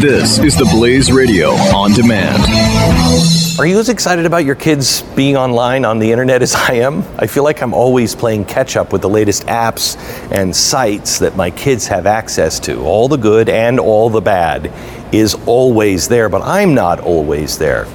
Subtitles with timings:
[0.00, 2.44] This is the Blaze Radio on demand.
[3.58, 7.02] Are you as excited about your kids being online on the internet as I am?
[7.18, 9.96] I feel like I'm always playing catch up with the latest apps
[10.30, 12.80] and sites that my kids have access to.
[12.82, 14.72] All the good and all the bad
[15.12, 17.88] is always there, but I'm not always there.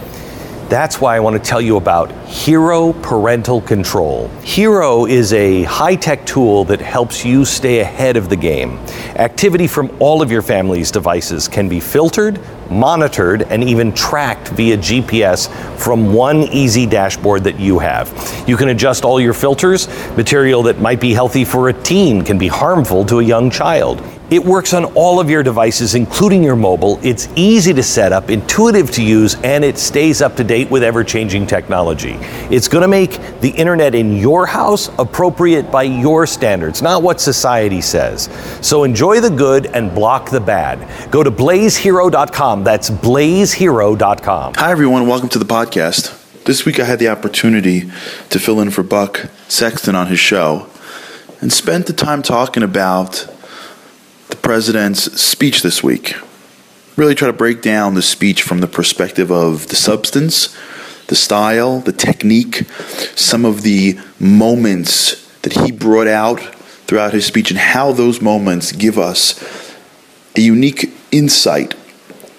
[0.74, 4.28] That's why I want to tell you about Hero Parental Control.
[4.42, 8.80] Hero is a high tech tool that helps you stay ahead of the game.
[9.18, 12.40] Activity from all of your family's devices can be filtered,
[12.72, 15.48] monitored, and even tracked via GPS
[15.78, 18.10] from one easy dashboard that you have.
[18.48, 19.88] You can adjust all your filters.
[20.18, 24.02] Material that might be healthy for a teen can be harmful to a young child.
[24.34, 27.00] It works on all of your devices, including your mobile.
[27.04, 30.82] It's easy to set up, intuitive to use, and it stays up to date with
[30.82, 32.18] ever changing technology.
[32.50, 33.12] It's going to make
[33.42, 38.24] the internet in your house appropriate by your standards, not what society says.
[38.66, 41.12] So enjoy the good and block the bad.
[41.12, 42.64] Go to blazehero.com.
[42.64, 44.54] That's blazehero.com.
[44.56, 45.06] Hi, everyone.
[45.06, 46.44] Welcome to the podcast.
[46.46, 47.82] This week I had the opportunity
[48.32, 50.72] to fill in for Buck Sexton on his show
[51.40, 53.28] and spent the time talking about
[54.34, 56.16] the president's speech this week.
[56.96, 60.58] Really try to break down the speech from the perspective of the substance,
[61.06, 62.64] the style, the technique,
[63.16, 66.40] some of the moments that he brought out
[66.88, 69.40] throughout his speech, and how those moments give us
[70.36, 71.76] a unique insight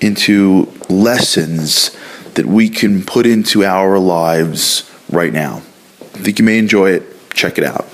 [0.01, 1.97] into lessons
[2.35, 5.63] that we can put into our lives right now.
[6.01, 7.31] I think you may enjoy it.
[7.31, 7.87] Check it out.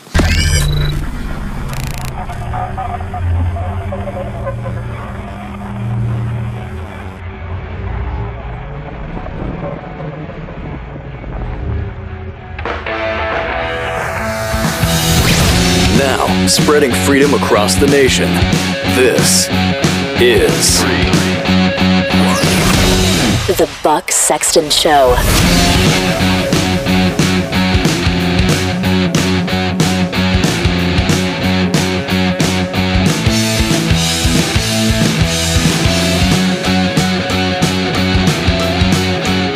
[16.51, 18.27] Now, spreading freedom across the nation.
[18.97, 19.47] This
[20.21, 20.69] is
[23.57, 25.15] The Buck Sexton Show.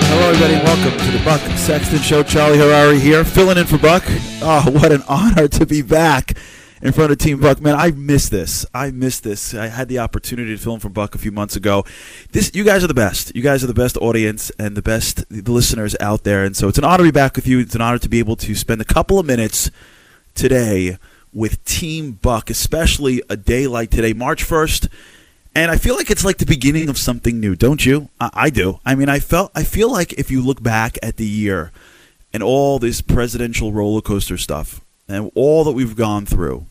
[0.07, 2.23] Hello, everybody, welcome to the Buck Sexton Show.
[2.23, 4.05] Charlie Harary here, filling in for Buck.
[4.43, 6.35] Oh, what an honor to be back
[6.85, 7.61] in front of Team Buck.
[7.63, 8.67] Man, I missed this.
[8.75, 9.55] I missed this.
[9.55, 11.85] I had the opportunity to film for Buck a few months ago.
[12.33, 13.35] This, you guys are the best.
[13.35, 16.45] You guys are the best audience and the best the listeners out there.
[16.45, 17.59] And so it's an honor to be back with you.
[17.59, 19.71] It's an honor to be able to spend a couple of minutes
[20.35, 20.99] today
[21.33, 24.89] with Team Buck, especially a day like today, March 1st.
[25.55, 28.11] And I feel like it's like the beginning of something new, don't you?
[28.21, 28.81] I, I do.
[28.85, 31.73] I mean, I felt I feel like if you look back at the year
[32.33, 36.67] and all this presidential roller coaster stuff and all that we've gone through,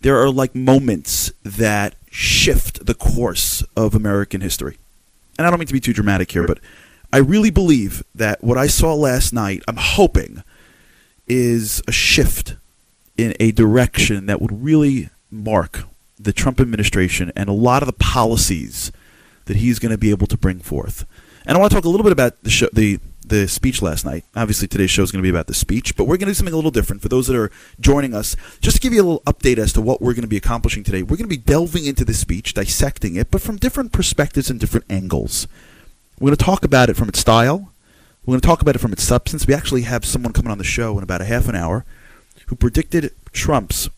[0.00, 4.78] there are like moments that shift the course of American history.
[5.38, 6.58] And I don't mean to be too dramatic here, but
[7.12, 10.42] I really believe that what I saw last night, I'm hoping,
[11.26, 12.56] is a shift
[13.16, 15.84] in a direction that would really mark
[16.18, 18.92] the Trump administration and a lot of the policies
[19.44, 21.04] that he's going to be able to bring forth.
[21.46, 24.04] And I want to talk a little bit about the show, the the speech last
[24.04, 24.24] night.
[24.34, 26.34] Obviously, today's show is going to be about the speech, but we're going to do
[26.34, 27.50] something a little different for those that are
[27.80, 28.36] joining us.
[28.60, 30.84] Just to give you a little update as to what we're going to be accomplishing
[30.84, 34.48] today, we're going to be delving into the speech, dissecting it, but from different perspectives
[34.48, 35.48] and different angles.
[36.18, 37.72] We're going to talk about it from its style.
[38.24, 39.46] We're going to talk about it from its substance.
[39.46, 41.84] We actually have someone coming on the show in about a half an hour
[42.46, 43.88] who predicted Trump's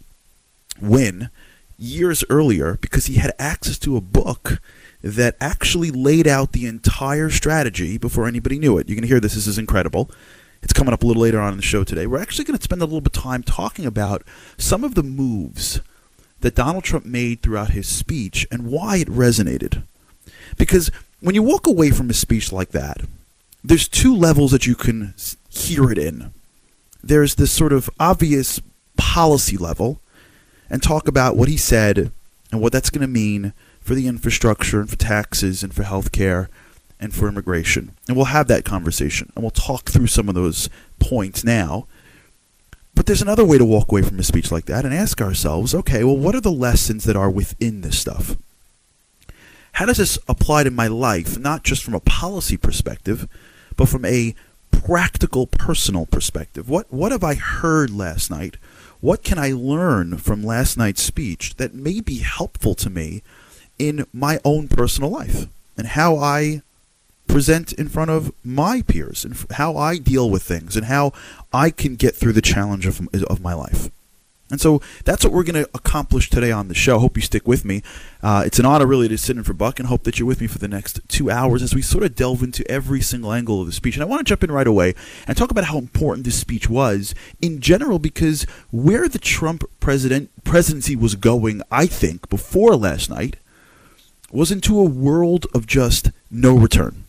[0.81, 1.31] win
[1.79, 4.61] years earlier because he had access to a book
[5.03, 8.89] that actually laid out the entire strategy before anybody knew it.
[8.89, 9.35] You're going to hear this.
[9.35, 10.11] This is incredible.
[10.63, 12.07] It's coming up a little later on in the show today.
[12.07, 14.23] We're actually going to spend a little bit of time talking about
[14.57, 15.81] some of the moves
[16.41, 19.83] that Donald Trump made throughout his speech and why it resonated.
[20.57, 23.01] Because when you walk away from a speech like that,
[23.63, 25.15] there's two levels that you can
[25.49, 26.33] hear it in.
[27.03, 28.61] There's this sort of obvious
[28.97, 30.01] policy level,
[30.71, 32.13] and talk about what he said
[32.53, 33.53] and what that's going to mean
[33.89, 36.51] for the infrastructure and for taxes and for health care
[37.01, 37.93] and for immigration.
[38.07, 40.69] And we'll have that conversation and we'll talk through some of those
[40.99, 41.87] points now.
[42.95, 45.75] But there's another way to walk away from a speech like that and ask ourselves
[45.75, 48.37] okay, well, what are the lessons that are within this stuff?
[49.73, 53.27] How does this apply to my life, not just from a policy perspective,
[53.75, 54.35] but from a
[54.71, 56.69] practical, personal perspective?
[56.69, 58.59] What, what have I heard last night?
[59.01, 63.23] What can I learn from last night's speech that may be helpful to me
[63.79, 65.47] in my own personal life
[65.77, 66.63] and how I
[67.27, 71.13] present in front of my peers and how I deal with things and how
[71.53, 73.91] I can get through the challenge of, of my life.
[74.51, 76.99] And so that's what we're going to accomplish today on the show.
[76.99, 77.83] Hope you stick with me.
[78.23, 80.41] Uh, it's an honor, really, to sit in for Buck and hope that you're with
[80.41, 83.61] me for the next two hours as we sort of delve into every single angle
[83.61, 83.95] of the speech.
[83.95, 84.95] And I want to jump in right away
[85.27, 90.31] and talk about how important this speech was in general because where the Trump president
[90.45, 93.37] presidency was going, I think, before last night
[94.31, 97.05] was into a world of just no return.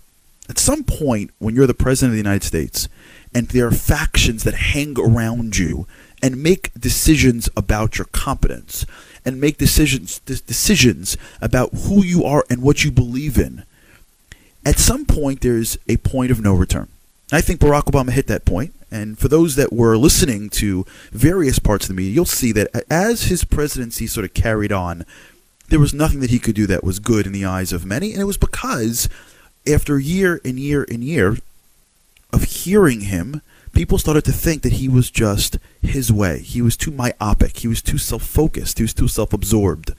[0.49, 2.87] At some point, when you're the president of the United States
[3.35, 5.85] and there are factions that hang around you
[6.23, 8.85] and make decisions about your competence
[9.23, 13.63] and make decisions decisions about who you are and what you believe in.
[14.65, 16.87] At some point there's a point of no return.
[17.31, 18.73] I think Barack Obama hit that point.
[18.91, 22.69] and for those that were listening to various parts of the media, you'll see that
[22.89, 25.05] as his presidency sort of carried on,
[25.69, 28.11] there was nothing that he could do that was good in the eyes of many,
[28.11, 29.09] and it was because
[29.67, 31.37] after year and year and year
[32.31, 33.41] of hearing him
[33.73, 36.39] people started to think that he was just his way.
[36.39, 37.57] He was too myopic.
[37.57, 38.77] He was too self focused.
[38.77, 39.93] He was too self absorbed.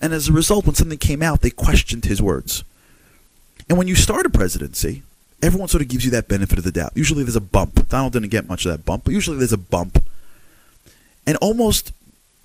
[0.00, 2.64] And as a result, when something came out, they questioned his words.
[3.68, 5.02] And when you start a presidency,
[5.42, 6.92] everyone sort of gives you that benefit of the doubt.
[6.94, 7.88] Usually there's a bump.
[7.88, 10.04] Donald didn't get much of that bump, but usually there's a bump.
[11.26, 11.92] And almost,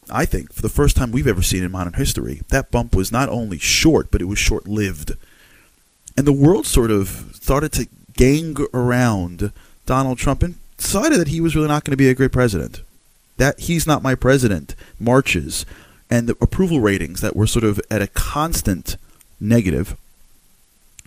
[0.09, 3.11] I think, for the first time we've ever seen in modern history, that bump was
[3.11, 5.13] not only short, but it was short lived.
[6.17, 9.51] And the world sort of started to gang around
[9.85, 12.81] Donald Trump and decided that he was really not going to be a great president.
[13.37, 15.65] That he's not my president marches
[16.09, 18.97] and the approval ratings that were sort of at a constant
[19.39, 19.97] negative.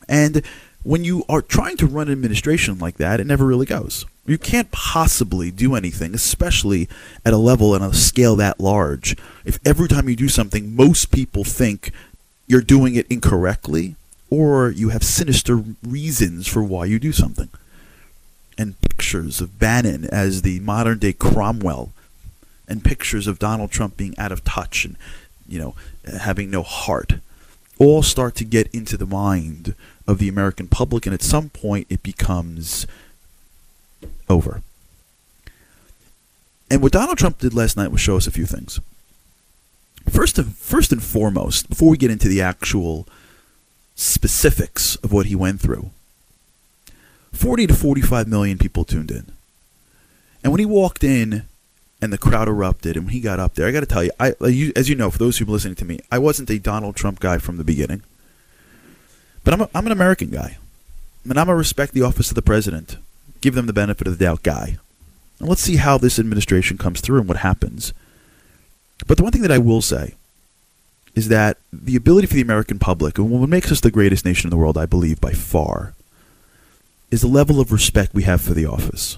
[0.09, 0.43] And
[0.89, 4.07] when you are trying to run an administration like that, it never really goes.
[4.25, 6.89] You can't possibly do anything, especially
[7.27, 9.15] at a level and a scale that large,
[9.45, 11.93] if every time you do something, most people think
[12.47, 13.97] you're doing it incorrectly
[14.31, 17.51] or you have sinister reasons for why you do something
[18.57, 21.93] and pictures of Bannon as the modern day Cromwell,
[22.67, 24.97] and pictures of Donald Trump being out of touch and
[25.47, 25.75] you know
[26.19, 27.17] having no heart,
[27.79, 29.75] all start to get into the mind
[30.09, 32.87] of the American public, and at some point it becomes
[34.29, 34.63] over.
[36.71, 38.81] And what Donald Trump did last night was show us a few things.
[40.09, 43.07] First, and, first and foremost, before we get into the actual
[43.95, 45.91] specifics of what he went through,
[47.33, 49.27] 40 to 45 million people tuned in.
[50.43, 51.45] And when he walked in
[52.01, 54.11] and the crowd erupted, and when he got up there, I got to tell you,
[54.19, 56.97] I, as you know, for those who've been listening to me, I wasn't a Donald
[56.97, 58.03] Trump guy from the beginning.
[59.49, 60.59] But I'm, a, I'm an American guy.
[61.25, 62.99] And I'm going to respect the office of the president,
[63.41, 64.77] give them the benefit of the doubt guy.
[65.41, 67.95] And let's see how this administration comes through and what happens.
[69.07, 70.17] But the one thing that I will say
[71.15, 74.49] is that the ability for the American public, and what makes us the greatest nation
[74.49, 75.95] in the world, I believe, by far,
[77.11, 79.17] is the level of respect we have for the office.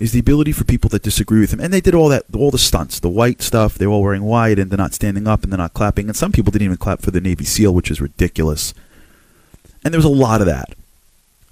[0.00, 2.50] Is the ability for people that disagree with him, and they did all that, all
[2.50, 3.78] the stunts, the white stuff.
[3.78, 6.08] They're all wearing white, and they're not standing up, and they're not clapping.
[6.08, 8.74] And some people didn't even clap for the Navy SEAL, which is ridiculous.
[9.84, 10.74] And there was a lot of that.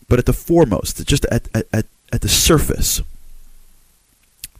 [0.09, 3.03] But at the foremost, just at, at, at the surface,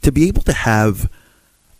[0.01, 1.09] to be able to have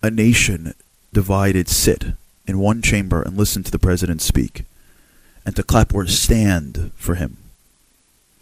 [0.01, 0.73] a nation
[1.13, 2.05] divided sit
[2.47, 4.63] in one chamber and listen to the president speak,
[5.45, 7.37] and to clap or stand for him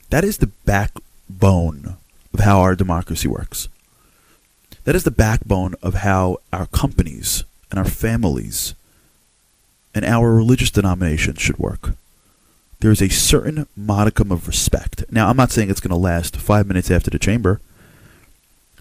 [0.10, 1.98] that is the backbone
[2.34, 3.68] of how our democracy works.
[4.86, 8.74] That is the backbone of how our companies and our families
[9.94, 11.96] and our religious denominations should work.
[12.80, 15.04] There is a certain modicum of respect.
[15.12, 17.60] Now, I'm not saying it's going to last five minutes after the chamber,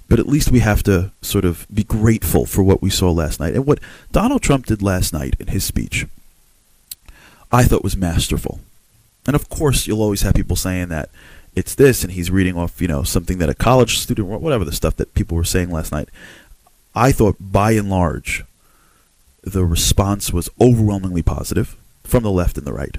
[0.09, 3.41] but at least we have to sort of be grateful for what we saw last
[3.41, 3.55] night.
[3.55, 3.81] And what
[4.13, 6.07] Donald Trump did last night in his speech,
[7.51, 8.61] I thought was masterful.
[9.27, 11.09] And of course, you'll always have people saying that
[11.55, 14.73] it's this, and he's reading off, you know, something that a college student, whatever the
[14.73, 16.11] stuff that people were saying last night.
[16.95, 18.45] I thought, by and large,
[19.43, 22.99] the response was overwhelmingly positive from the left and the right.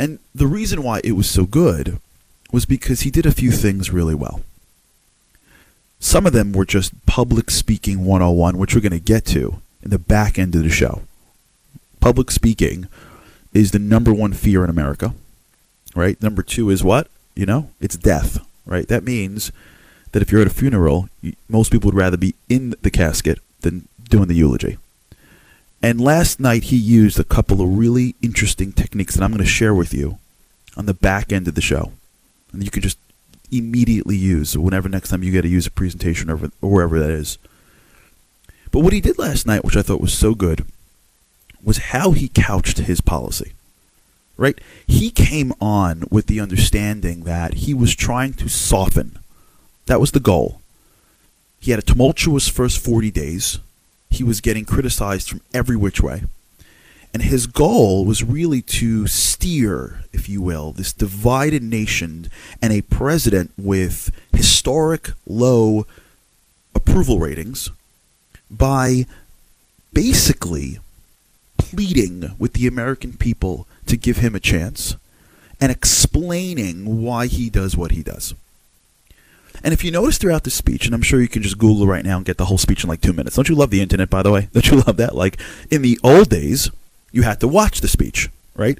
[0.00, 2.00] And the reason why it was so good
[2.50, 4.40] was because he did a few things really well.
[5.98, 9.90] Some of them were just public speaking 101, which we're going to get to in
[9.90, 11.02] the back end of the show.
[12.00, 12.88] Public speaking
[13.52, 15.12] is the number one fear in America,
[15.94, 16.20] right?
[16.22, 17.08] Number two is what?
[17.34, 18.88] You know, it's death, right?
[18.88, 19.52] That means
[20.12, 21.10] that if you're at a funeral,
[21.46, 24.78] most people would rather be in the casket than doing the eulogy.
[25.82, 29.48] And last night he used a couple of really interesting techniques that I'm going to
[29.48, 30.18] share with you
[30.76, 31.92] on the back end of the show.
[32.52, 32.98] And you can just
[33.50, 37.38] immediately use whenever next time you get to use a presentation or wherever that is.
[38.70, 40.64] But what he did last night, which I thought was so good,
[41.62, 43.52] was how he couched his policy.
[44.36, 44.58] Right?
[44.86, 49.18] He came on with the understanding that he was trying to soften.
[49.86, 50.60] That was the goal.
[51.58, 53.58] He had a tumultuous first 40 days.
[54.10, 56.22] He was getting criticized from every which way.
[57.12, 62.30] And his goal was really to steer, if you will, this divided nation
[62.62, 65.86] and a president with historic low
[66.74, 67.70] approval ratings
[68.50, 69.06] by
[69.92, 70.78] basically
[71.58, 74.96] pleading with the American people to give him a chance
[75.60, 78.34] and explaining why he does what he does.
[79.62, 82.04] And if you notice throughout the speech, and I'm sure you can just Google right
[82.04, 83.36] now and get the whole speech in like two minutes.
[83.36, 84.48] Don't you love the internet, by the way?
[84.52, 85.14] Don't you love that?
[85.14, 85.38] Like
[85.70, 86.70] in the old days,
[87.12, 88.78] you had to watch the speech, right?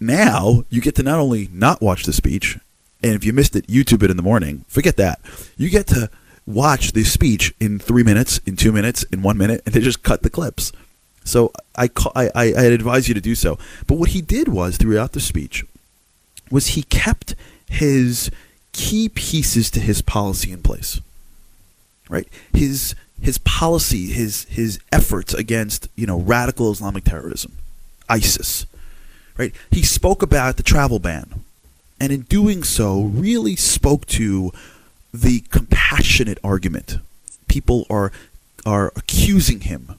[0.00, 2.58] Now you get to not only not watch the speech,
[3.02, 4.64] and if you missed it, YouTube it in the morning.
[4.68, 5.20] Forget that.
[5.56, 6.10] You get to
[6.46, 10.02] watch the speech in three minutes, in two minutes, in one minute, and they just
[10.02, 10.72] cut the clips.
[11.24, 13.58] So I, I, I advise you to do so.
[13.86, 15.64] But what he did was throughout the speech
[16.50, 17.34] was he kept
[17.68, 18.30] his
[18.72, 21.00] key pieces to his policy in place.
[22.08, 22.28] Right?
[22.52, 27.52] His his policy, his his efforts against, you know, radical Islamic terrorism,
[28.08, 28.66] ISIS.
[29.36, 29.54] Right?
[29.70, 31.44] He spoke about the travel ban.
[32.00, 34.52] And in doing so, really spoke to
[35.14, 36.98] the compassionate argument.
[37.48, 38.12] People are
[38.66, 39.96] are accusing him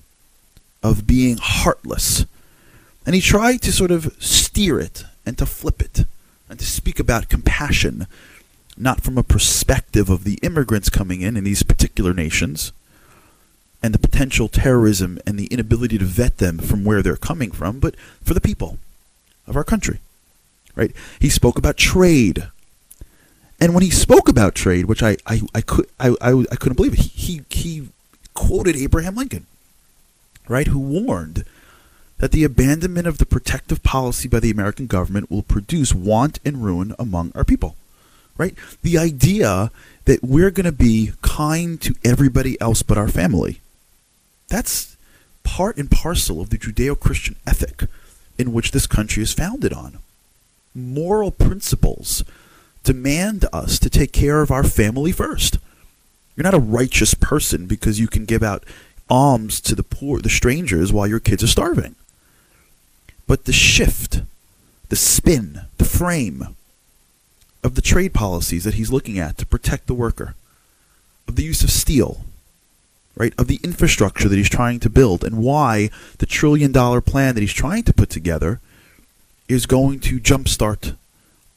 [0.82, 2.25] of being heartless.
[3.06, 6.06] And he tried to sort of steer it and to flip it
[6.50, 8.06] and to speak about compassion,
[8.77, 12.72] not from a perspective of the immigrants coming in in these particular nations
[13.82, 17.80] and the potential terrorism and the inability to vet them from where they're coming from,
[17.80, 18.80] but for the people
[19.46, 20.00] of our country.
[20.75, 20.94] Right?
[21.20, 22.48] He spoke about trade.
[23.60, 26.75] And when he spoke about trade, which I, I, I could I, I, I couldn't
[26.75, 27.88] believe it, he, he, he
[28.34, 29.46] quoted Abraham Lincoln,
[30.48, 31.46] right, who warned
[32.18, 36.63] that the abandonment of the protective policy by the American government will produce want and
[36.63, 37.75] ruin among our people.
[38.38, 38.56] Right?
[38.82, 39.72] The idea
[40.06, 43.62] that we're going to be kind to everybody else but our family.
[44.50, 44.98] That's
[45.44, 47.84] part and parcel of the Judeo Christian ethic
[48.38, 50.00] in which this country is founded on.
[50.74, 52.24] Moral principles
[52.84, 55.58] demand us to take care of our family first.
[56.36, 58.63] You're not a righteous person because you can give out
[59.10, 61.96] alms to the poor, the strangers, while your kids are starving.
[63.28, 64.22] But the shift,
[64.90, 66.56] the spin, the frame
[67.63, 70.36] of the trade policies that he's looking at to protect the worker,
[71.27, 72.22] of the use of steel,
[73.15, 77.36] right, of the infrastructure that he's trying to build, and why the trillion dollar plan
[77.36, 78.60] that he's trying to put together
[79.48, 80.96] is going to jumpstart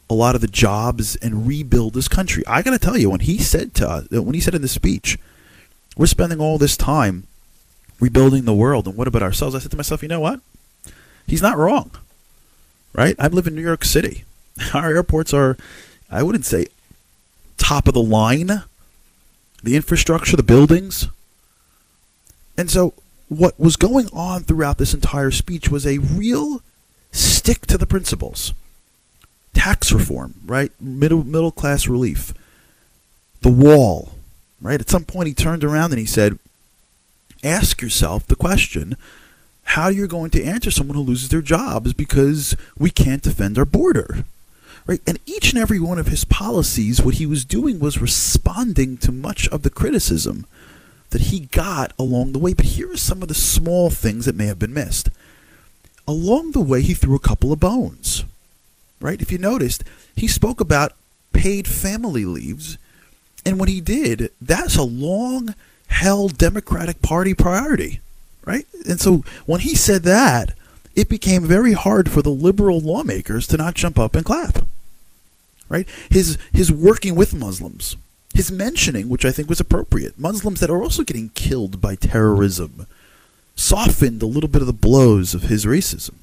[0.09, 2.45] a lot of the jobs and rebuild this country.
[2.47, 4.69] I got to tell you, when he said to us, when he said in the
[4.69, 5.19] speech,
[5.97, 7.25] we're spending all this time
[7.99, 9.55] rebuilding the world, and what about ourselves?
[9.55, 10.41] I said to myself, you know what?
[11.27, 11.91] He's not wrong,
[12.93, 13.17] right?
[13.19, 14.25] I live in New York City.
[14.75, 15.57] Our airports are,
[16.11, 16.67] I wouldn't say
[17.57, 18.63] top of the line.
[19.63, 21.09] The infrastructure, the buildings.
[22.57, 22.95] And so,
[23.29, 26.63] what was going on throughout this entire speech was a real
[27.11, 28.53] stick to the principles.
[29.55, 30.71] Tax reform, right?
[30.81, 32.33] Middle middle class relief.
[33.41, 34.13] The wall,
[34.61, 34.81] right?
[34.81, 36.39] At some point, he turned around and he said,
[37.43, 38.97] "Ask yourself the question:
[39.71, 43.59] how are you're going to answer someone who loses their jobs because we can't defend
[43.59, 44.25] our border.
[44.87, 45.01] Right?
[45.07, 49.11] And each and every one of his policies, what he was doing was responding to
[49.11, 50.47] much of the criticism
[51.11, 52.53] that he got along the way.
[52.55, 55.09] But here are some of the small things that may have been missed.
[56.07, 58.25] Along the way, he threw a couple of bones.
[59.01, 59.21] Right?
[59.21, 59.83] If you noticed,
[60.15, 60.93] he spoke about
[61.33, 62.79] paid family leaves.
[63.45, 65.55] And when he did, that's a long
[65.89, 68.01] held Democratic Party priority
[68.47, 68.65] right?
[68.89, 70.55] And so when he said that,
[70.95, 74.65] it became very hard for the liberal lawmakers to not jump up and clap.
[75.69, 75.89] Right?
[76.11, 77.97] His his working with Muslims,
[78.35, 82.87] his mentioning, which I think was appropriate, Muslims that are also getting killed by terrorism,
[83.57, 86.15] softened a little bit of the blows of his racism,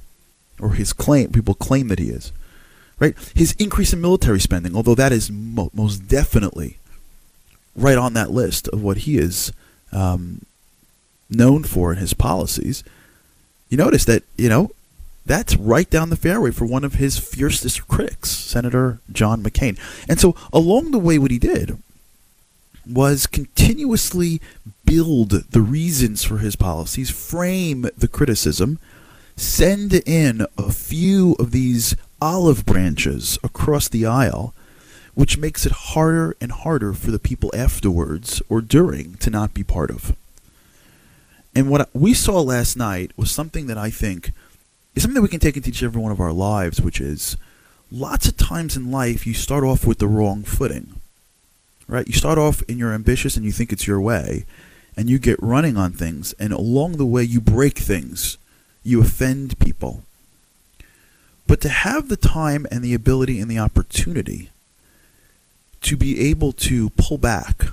[0.59, 1.31] or his claim.
[1.31, 2.31] People claim that he is.
[2.99, 3.15] Right?
[3.35, 6.77] His increase in military spending, although that is mo- most definitely
[7.75, 9.51] right on that list of what he is
[9.91, 10.45] um,
[11.29, 12.83] known for in his policies,
[13.69, 14.71] you notice that, you know,
[15.25, 19.79] that's right down the fairway for one of his fiercest critics, Senator John McCain.
[20.09, 21.77] And so along the way, what he did
[22.85, 24.41] was continuously
[24.85, 28.79] build the reasons for his policies, frame the criticism,
[29.37, 34.53] send in a few of these olive branches across the aisle,
[35.13, 39.63] which makes it harder and harder for the people afterwards or during to not be
[39.63, 40.15] part of.
[41.55, 44.31] And what we saw last night was something that I think
[44.95, 47.37] is something that we can take into each every one of our lives, which is
[47.91, 50.99] lots of times in life you start off with the wrong footing.
[51.87, 52.07] right?
[52.07, 54.45] You start off and you're ambitious and you think it's your way,
[54.95, 58.37] and you get running on things, and along the way you break things,
[58.83, 60.03] you offend people.
[61.47, 64.49] But to have the time and the ability and the opportunity
[65.81, 67.67] to be able to pull back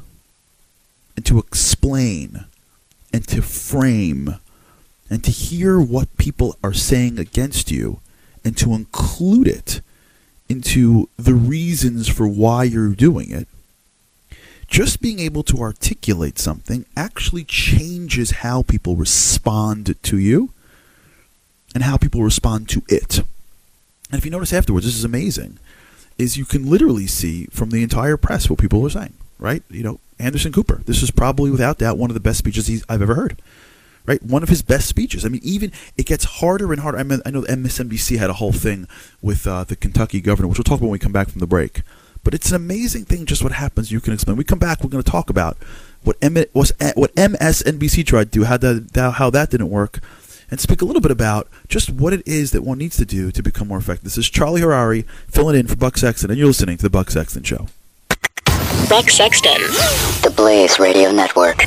[1.17, 2.47] and to explain
[3.13, 4.37] and to frame
[5.11, 8.01] and to hear what people are saying against you
[8.45, 9.81] and to include it
[10.49, 13.49] into the reasons for why you're doing it,
[14.69, 20.53] just being able to articulate something actually changes how people respond to you
[21.75, 23.19] and how people respond to it.
[24.11, 25.59] And if you notice afterwards, this is amazing,
[26.19, 29.63] is you can literally see from the entire press what people are saying, right?
[29.71, 32.85] You know, Anderson Cooper, this is probably without doubt one of the best speeches he's,
[32.89, 33.41] I've ever heard
[34.11, 34.23] right?
[34.25, 35.25] One of his best speeches.
[35.25, 36.99] I mean, even it gets harder and harder.
[36.99, 38.89] I mean, I know MSNBC had a whole thing
[39.23, 41.47] with uh, the Kentucky governor, which we'll talk about when we come back from the
[41.47, 41.83] break.
[42.25, 43.93] But it's an amazing thing just what happens.
[43.93, 44.35] You can explain.
[44.35, 44.83] When we come back.
[44.83, 45.57] We're going to talk about
[46.03, 50.01] what M- what MSNBC tried to do, how that how that didn't work,
[50.51, 53.31] and speak a little bit about just what it is that one needs to do
[53.31, 54.05] to become more effective.
[54.05, 57.11] This is Charlie Harary filling in for Buck Sexton, and you're listening to the Buck
[57.11, 57.69] Sexton Show.
[58.89, 59.63] Buck Sexton,
[60.23, 61.65] The Blaze Radio Network.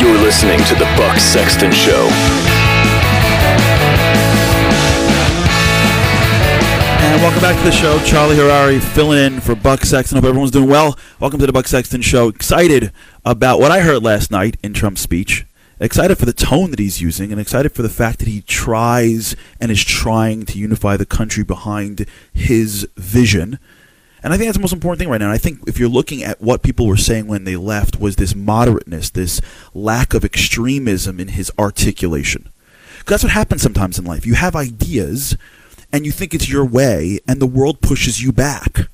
[0.00, 2.08] You're listening to The Buck Sexton Show.
[7.02, 8.02] And welcome back to the show.
[8.06, 10.16] Charlie Harary filling in for Buck Sexton.
[10.16, 10.98] Hope everyone's doing well.
[11.20, 12.28] Welcome to the Buck Sexton Show.
[12.28, 12.92] Excited
[13.26, 15.44] about what I heard last night in Trump's speech.
[15.78, 19.36] Excited for the tone that he's using, and excited for the fact that he tries
[19.60, 23.58] and is trying to unify the country behind his vision.
[24.22, 25.26] And I think that's the most important thing right now.
[25.26, 28.16] And I think if you're looking at what people were saying when they left was
[28.16, 29.40] this moderateness, this
[29.72, 32.50] lack of extremism in his articulation.
[33.06, 34.26] That's what happens sometimes in life.
[34.26, 35.36] You have ideas
[35.92, 38.88] and you think it's your way and the world pushes you back.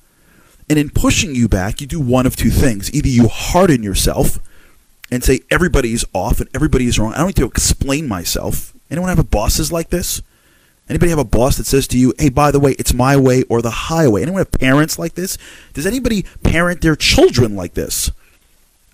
[0.69, 2.93] And in pushing you back, you do one of two things.
[2.93, 4.39] Either you harden yourself
[5.11, 7.15] and say everybody is off and everybody is wrong.
[7.15, 8.73] I don't need to explain myself.
[8.91, 10.23] Anyone have bosses like this?
[10.89, 13.43] Anybody have a boss that says to you, "Hey, by the way, it's my way
[13.45, 14.23] or the highway"?
[14.23, 15.37] Anyone have parents like this?
[15.75, 18.11] Does anybody parent their children like this?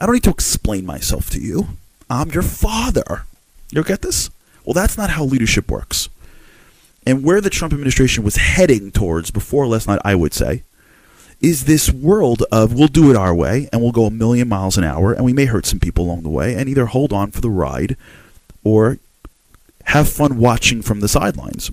[0.01, 1.69] I don't need to explain myself to you.
[2.09, 3.25] I'm your father.
[3.71, 4.31] You get this?
[4.65, 6.09] Well, that's not how leadership works.
[7.07, 10.63] And where the Trump administration was heading towards before last night, I would say,
[11.41, 14.79] is this world of we'll do it our way and we'll go a million miles
[14.79, 17.33] an hour and we may hurt some people along the way and either hold on
[17.33, 17.97] for the ride
[18.63, 18.99] or
[19.85, 21.71] have fun watching from the sidelines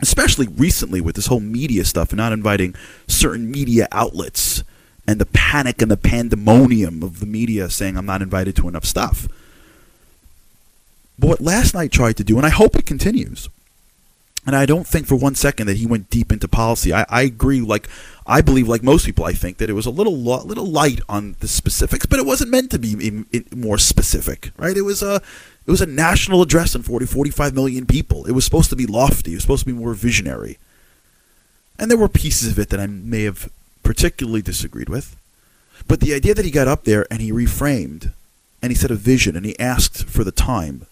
[0.00, 2.74] especially recently with this whole media stuff and not inviting
[3.06, 4.64] certain media outlets
[5.06, 8.84] and the panic and the pandemonium of the media saying I'm not invited to enough
[8.84, 9.28] stuff.
[11.18, 13.48] But what last night tried to do, and I hope it continues,
[14.44, 16.92] and I don't think for one second that he went deep into policy.
[16.92, 17.88] I, I agree, like
[18.26, 21.00] I believe, like most people, I think that it was a little lo- little light
[21.08, 24.76] on the specifics, but it wasn't meant to be in, in more specific, right?
[24.76, 25.16] It was a
[25.66, 28.24] it was a national address on 40, 45 million people.
[28.26, 29.32] It was supposed to be lofty.
[29.32, 30.58] It was supposed to be more visionary.
[31.78, 33.50] And there were pieces of it that I may have
[33.82, 35.16] particularly disagreed with.
[35.88, 38.12] But the idea that he got up there and he reframed
[38.60, 40.86] and he set a vision and he asked for the time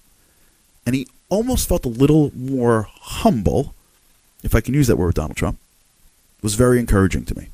[0.87, 3.75] and he almost felt a little more humble,
[4.43, 5.59] if I can use that word with Donald Trump,
[6.43, 7.49] was very encouraging to me.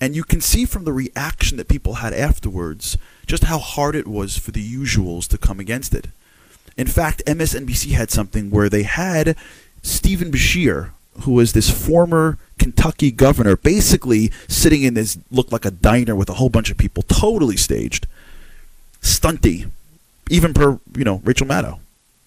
[0.00, 4.08] And you can see from the reaction that people had afterwards just how hard it
[4.08, 6.06] was for the usuals to come against it.
[6.76, 9.36] In fact, MSNBC had something where they had
[9.82, 10.90] Stephen Beshear,
[11.22, 16.30] who was this former Kentucky governor, basically sitting in this looked like a diner with
[16.30, 18.06] a whole bunch of people, totally staged,
[19.02, 19.68] stunty,
[20.30, 21.80] even per you know Rachel Maddow,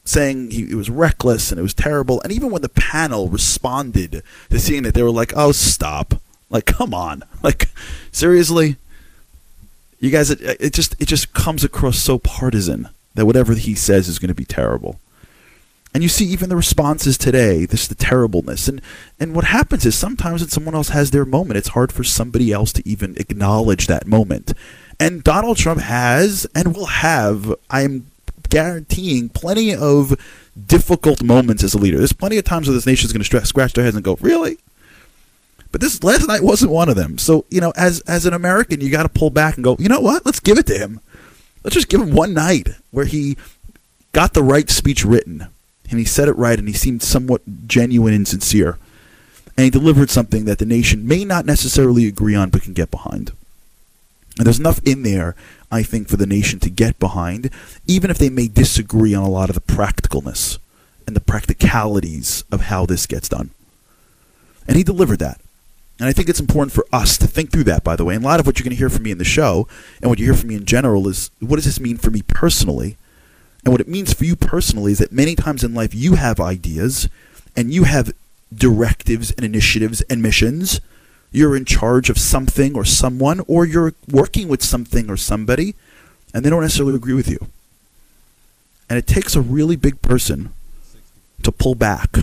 [0.05, 2.21] saying he, it was reckless and it was terrible.
[2.21, 6.15] And even when the panel responded to seeing that, they were like, "Oh, stop!
[6.49, 7.23] Like, come on!
[7.43, 7.69] Like,
[8.11, 8.77] seriously."
[9.99, 14.07] You guys, it, it just it just comes across so partisan that whatever he says
[14.07, 14.99] is going to be terrible.
[15.93, 18.67] And you see even the responses today, this the terribleness.
[18.67, 18.81] And
[19.19, 22.51] and what happens is sometimes when someone else has their moment, it's hard for somebody
[22.51, 24.53] else to even acknowledge that moment.
[24.99, 28.07] And Donald Trump has and will have, I'm
[28.53, 30.15] guaranteeing, plenty of
[30.67, 31.97] difficult moments as a leader.
[31.97, 34.17] There's plenty of times where this nation is going to scratch their heads and go,
[34.21, 34.57] "Really?"
[35.71, 37.17] But this last night wasn't one of them.
[37.17, 39.89] So you know, as as an American, you got to pull back and go, you
[39.89, 40.23] know what?
[40.25, 40.99] Let's give it to him.
[41.63, 43.37] Let's just give him one night where he
[44.11, 45.47] got the right speech written
[45.89, 48.77] and he said it right and he seemed somewhat genuine and sincere.
[49.57, 52.91] and he delivered something that the nation may not necessarily agree on but can get
[52.91, 53.31] behind.
[54.37, 55.35] And there's enough in there,
[55.73, 57.49] I think, for the nation to get behind,
[57.87, 60.59] even if they may disagree on a lot of the practicalness
[61.07, 63.49] and the practicalities of how this gets done.
[64.67, 65.41] And he delivered that.
[65.99, 68.15] And I think it's important for us to think through that, by the way.
[68.15, 69.67] And a lot of what you're going to hear from me in the show
[70.01, 72.21] and what you hear from me in general is what does this mean for me
[72.21, 72.97] personally?
[73.63, 76.39] And what it means for you personally is that many times in life you have
[76.39, 77.09] ideas
[77.55, 78.13] and you have
[78.53, 80.81] directives and initiatives and missions.
[81.33, 85.75] You're in charge of something or someone, or you're working with something or somebody,
[86.33, 87.47] and they don't necessarily agree with you.
[88.89, 90.53] And it takes a really big person
[91.41, 92.15] to pull back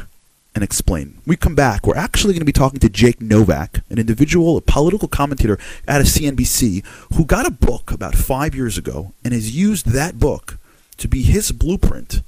[0.55, 1.19] and explain.
[1.27, 1.87] We come back.
[1.87, 6.01] We're actually going to be talking to Jake Novak, an individual, a political commentator out
[6.01, 10.59] of CNBC, who got a book about five years ago and has used that book
[10.99, 12.23] to be his blueprint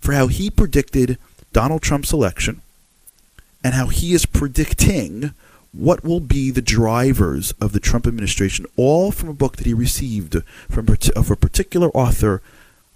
[0.00, 1.18] for how he predicted
[1.52, 2.60] Donald Trump's election
[3.62, 5.32] and how he is predicting
[5.74, 9.74] what will be the drivers of the Trump administration, all from a book that he
[9.74, 10.36] received
[10.70, 12.40] from of a particular author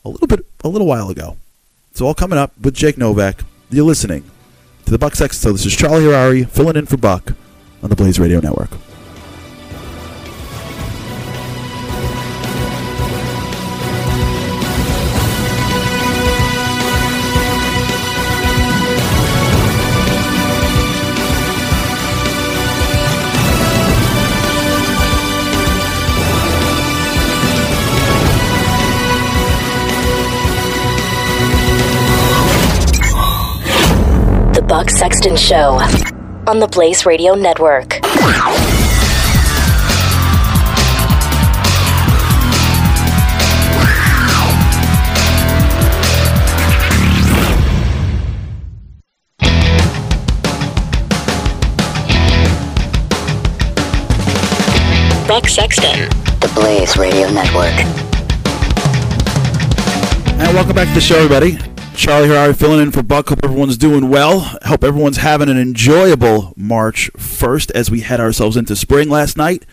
[0.05, 1.37] a little bit a little while ago.
[1.91, 3.43] It's all coming up with Jake Novak.
[3.71, 4.25] You're listening
[4.85, 5.41] to the Buck Sex.
[5.43, 7.35] This is Charlie Harary filling in for Buck
[7.83, 8.71] on the Blaze Radio Network.
[34.99, 35.79] Sexton Show
[36.49, 38.01] on the Blaze Radio Network.
[55.29, 56.09] Buck Sexton.
[56.41, 57.73] The Blaze Radio Network.
[60.41, 61.78] And welcome back to the show, everybody.
[61.99, 63.29] Charlie Harary filling in for Buck.
[63.29, 64.39] Hope everyone's doing well.
[64.63, 69.11] Hope everyone's having an enjoyable March 1st as we head ourselves into spring.
[69.11, 69.67] Last night,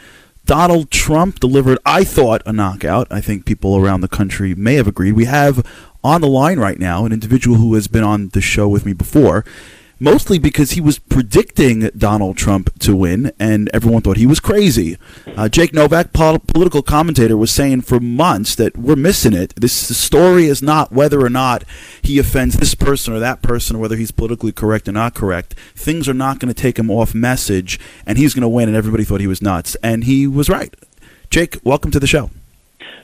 [0.44, 3.08] Donald Trump delivered, I thought, a knockout.
[3.12, 5.12] I think people around the country may have agreed.
[5.12, 5.64] We have
[6.04, 8.94] on the line right now an individual who has been on the show with me
[8.94, 9.46] before
[10.06, 14.98] mostly because he was predicting Donald Trump to win, and everyone thought he was crazy.
[15.36, 19.56] Uh, Jake Novak, pol- political commentator, was saying for months that we're missing it.
[19.56, 21.64] This the story is not whether or not
[22.04, 25.56] he offends this person or that person, or whether he's politically correct or not correct.
[25.74, 28.78] Things are not going to take him off message, and he's going to win, and
[28.78, 29.76] everybody thought he was nuts.
[29.82, 30.72] And he was right.
[31.32, 32.30] Jake, welcome to the show.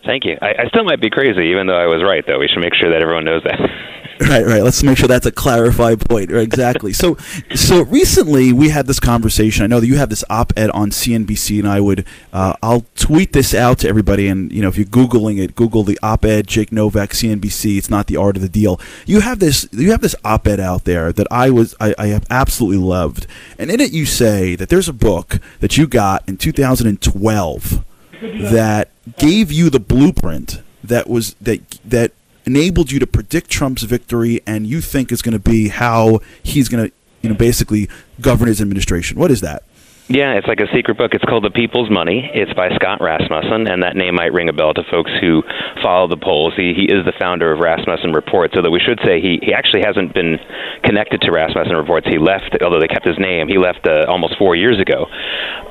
[0.06, 0.38] Thank you.
[0.40, 2.38] I, I still might be crazy, even though I was right, though.
[2.38, 3.60] We should make sure that everyone knows that.
[4.20, 4.64] Right, right.
[4.64, 6.32] Let's make sure that's a clarified point.
[6.32, 6.94] Right, exactly.
[6.94, 7.18] so,
[7.56, 9.64] so recently we had this conversation.
[9.64, 13.34] I know that you have this op-ed on CNBC, and I would, uh, I'll tweet
[13.34, 14.28] this out to everybody.
[14.28, 17.78] And you know, if you're googling it, Google the op-ed Jake Novak CNBC.
[17.78, 18.80] It's not the art of the deal.
[19.06, 22.26] You have this, you have this op-ed out there that I was, I, I have
[22.30, 23.28] absolutely loved.
[23.58, 27.86] And in it, you say that there's a book that you got in 2012
[28.22, 32.12] that gave you the blueprint that was that that
[32.46, 36.70] enabled you to predict Trump's victory and you think is going to be how he's
[36.70, 39.20] going to you know basically govern his administration.
[39.20, 39.64] What is that?
[40.12, 41.14] Yeah, it's like a secret book.
[41.14, 42.30] It's called The People's Money.
[42.34, 45.42] It's by Scott Rasmussen, and that name might ring a bell to folks who
[45.82, 46.52] follow the polls.
[46.58, 49.88] He, he is the founder of Rasmussen Reports, although we should say he, he actually
[49.88, 50.36] hasn't been
[50.84, 52.08] connected to Rasmussen Reports.
[52.12, 55.08] He left, although they kept his name, he left uh, almost four years ago.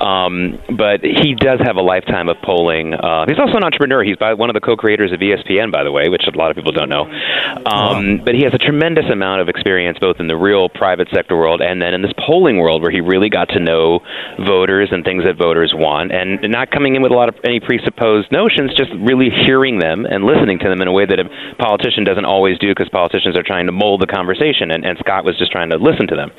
[0.01, 2.95] Um, but he does have a lifetime of polling.
[2.95, 4.03] Uh, he's also an entrepreneur.
[4.03, 6.57] He's by one of the co-creators of ESPN, by the way, which a lot of
[6.57, 7.05] people don't know.
[7.69, 11.37] Um, But he has a tremendous amount of experience both in the real private sector
[11.37, 14.01] world and then in this polling world where he really got to know
[14.39, 17.61] voters and things that voters want, and not coming in with a lot of any
[17.61, 21.29] presupposed notions, just really hearing them and listening to them in a way that a
[21.59, 25.25] politician doesn't always do because politicians are trying to mold the conversation, and, and Scott
[25.25, 26.31] was just trying to listen to them.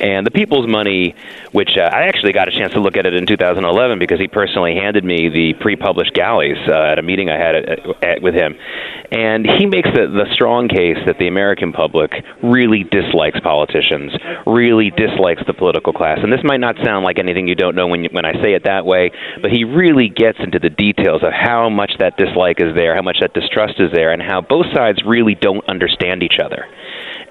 [0.00, 1.14] And the People's Money,
[1.52, 4.28] which uh, I actually got a chance to look at it in 2011 because he
[4.28, 8.34] personally handed me the pre-published galleys uh, at a meeting I had at, at, with
[8.34, 8.56] him,
[9.10, 12.10] and he makes the, the strong case that the American public
[12.42, 14.12] really dislikes politicians,
[14.46, 17.86] really dislikes the political class, and this might not sound like anything you don't know
[17.86, 21.22] when you, when I say it that way, but he really gets into the details
[21.22, 24.40] of how much that dislike is there, how much that distrust is there, and how
[24.40, 26.66] both sides really don't understand each other.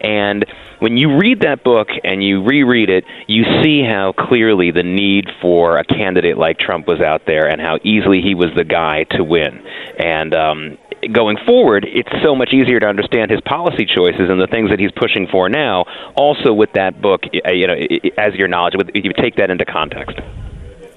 [0.02, 0.46] And
[0.80, 5.30] when you read that book and you reread it, you see how clearly the need
[5.42, 9.06] for a candidate like Trump was out there and how easily he was the guy
[9.12, 9.64] to win.
[9.98, 10.78] And um,
[11.12, 14.80] going forward, it's so much easier to understand his policy choices and the things that
[14.80, 15.86] he's pushing for now.
[16.16, 17.76] Also, with that book, uh, you know,
[18.18, 20.18] as your knowledge, you take that into context.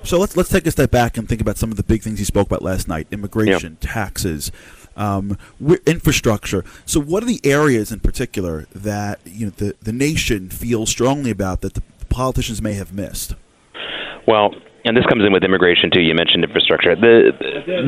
[0.02, 2.20] So let's let's take a step back and think about some of the big things
[2.20, 4.52] he spoke about last night: immigration, taxes,
[4.96, 5.36] um,
[5.84, 6.64] infrastructure.
[6.84, 11.32] So, what are the areas in particular that you know the the nation feels strongly
[11.32, 13.34] about that the politicians may have missed?
[14.28, 14.54] Well,
[14.86, 16.00] and this comes in with immigration too.
[16.00, 16.94] You mentioned infrastructure.
[16.94, 17.34] The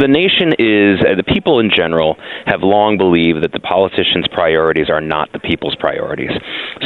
[0.00, 4.90] the nation is uh, the people in general have long believed that the politicians' priorities
[4.90, 6.30] are not the people's priorities.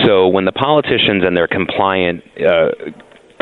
[0.05, 2.93] So when the politicians and their compliant uh,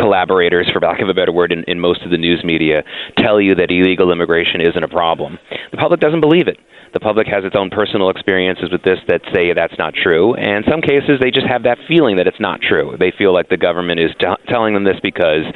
[0.01, 2.83] collaborators, for lack of a better word, in, in most of the news media
[3.19, 5.39] tell you that illegal immigration isn't a problem.
[5.71, 6.59] The public doesn't believe it.
[6.93, 10.35] The public has its own personal experiences with this that say that's not true.
[10.35, 12.97] And in some cases, they just have that feeling that it's not true.
[12.99, 15.47] They feel like the government is t- telling them this because,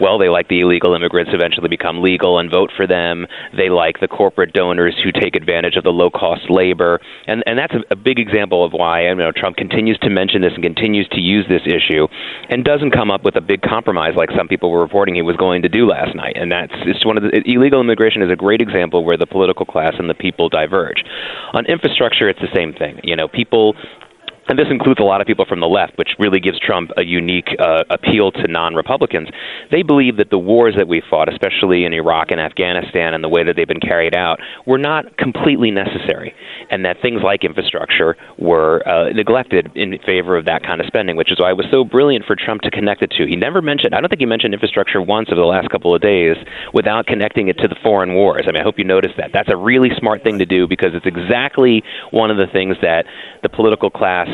[0.00, 3.26] well, they like the illegal immigrants eventually become legal and vote for them.
[3.56, 7.00] They like the corporate donors who take advantage of the low cost labor.
[7.26, 10.42] And, and that's a, a big example of why you know, Trump continues to mention
[10.42, 12.06] this and continues to use this issue
[12.50, 15.36] and doesn't come up with a big compromise like some people were reporting he was
[15.36, 16.36] going to do last night.
[16.36, 19.66] And that's it's one of the illegal immigration is a great example where the political
[19.66, 21.04] class and the people diverge.
[21.52, 23.00] On infrastructure, it's the same thing.
[23.02, 23.74] You know, people
[24.48, 27.04] and this includes a lot of people from the left, which really gives Trump a
[27.04, 29.28] unique uh, appeal to non Republicans.
[29.70, 33.28] They believe that the wars that we fought, especially in Iraq and Afghanistan, and the
[33.28, 36.34] way that they've been carried out, were not completely necessary,
[36.70, 41.16] and that things like infrastructure were uh, neglected in favor of that kind of spending,
[41.16, 43.26] which is why it was so brilliant for Trump to connect it to.
[43.26, 46.02] He never mentioned, I don't think he mentioned infrastructure once over the last couple of
[46.02, 46.36] days
[46.74, 48.46] without connecting it to the foreign wars.
[48.48, 49.30] I mean, I hope you noticed that.
[49.32, 53.06] That's a really smart thing to do because it's exactly one of the things that
[53.42, 54.28] the political class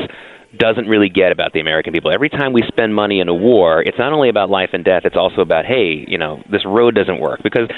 [0.57, 2.11] doesn't really get about the American people.
[2.11, 5.03] Every time we spend money in a war, it's not only about life and death,
[5.05, 7.41] it's also about, hey, you know, this road doesn't work.
[7.43, 7.69] Because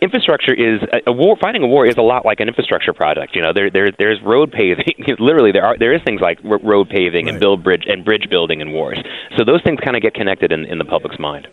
[0.00, 3.40] infrastructure is a war fighting a war is a lot like an infrastructure project you
[3.40, 7.26] know there there there's road paving literally there are there is things like road paving
[7.26, 7.34] right.
[7.34, 8.98] and build bridge and bridge building in wars
[9.38, 11.46] so those things kind of get connected in in the public's mind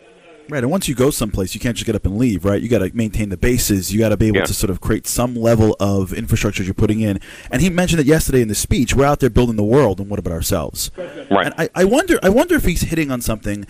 [0.49, 2.59] Right, and once you go someplace, you can't just get up and leave, right?
[2.61, 3.93] You got to maintain the bases.
[3.93, 4.45] You got to be able yeah.
[4.45, 7.19] to sort of create some level of infrastructure you're putting in.
[7.51, 8.95] And he mentioned it yesterday in the speech.
[8.95, 10.89] We're out there building the world, and what about ourselves?
[10.97, 11.45] Right.
[11.45, 13.67] And I, I wonder, I wonder if he's hitting on something.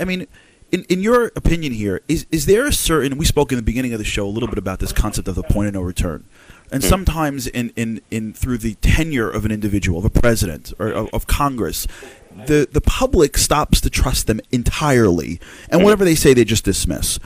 [0.00, 0.26] I mean,
[0.70, 3.18] in, in your opinion here, is is there a certain?
[3.18, 5.34] We spoke in the beginning of the show a little bit about this concept of
[5.34, 6.24] the point of no return.
[6.70, 6.88] And hmm.
[6.88, 11.08] sometimes in, in, in through the tenure of an individual, of a president or of,
[11.12, 11.86] of Congress,
[12.46, 17.18] the the public stops to trust them entirely, and whatever they say, they just dismiss.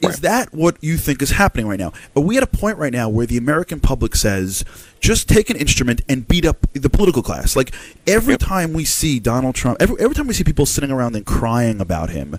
[0.00, 0.16] Is right.
[0.22, 1.92] that what you think is happening right now?
[2.14, 4.64] Are we at a point right now where the American public says,
[5.00, 7.56] just take an instrument and beat up the political class?
[7.56, 7.74] Like
[8.06, 8.40] every yep.
[8.40, 11.80] time we see Donald Trump, every, every time we see people sitting around and crying
[11.80, 12.38] about him,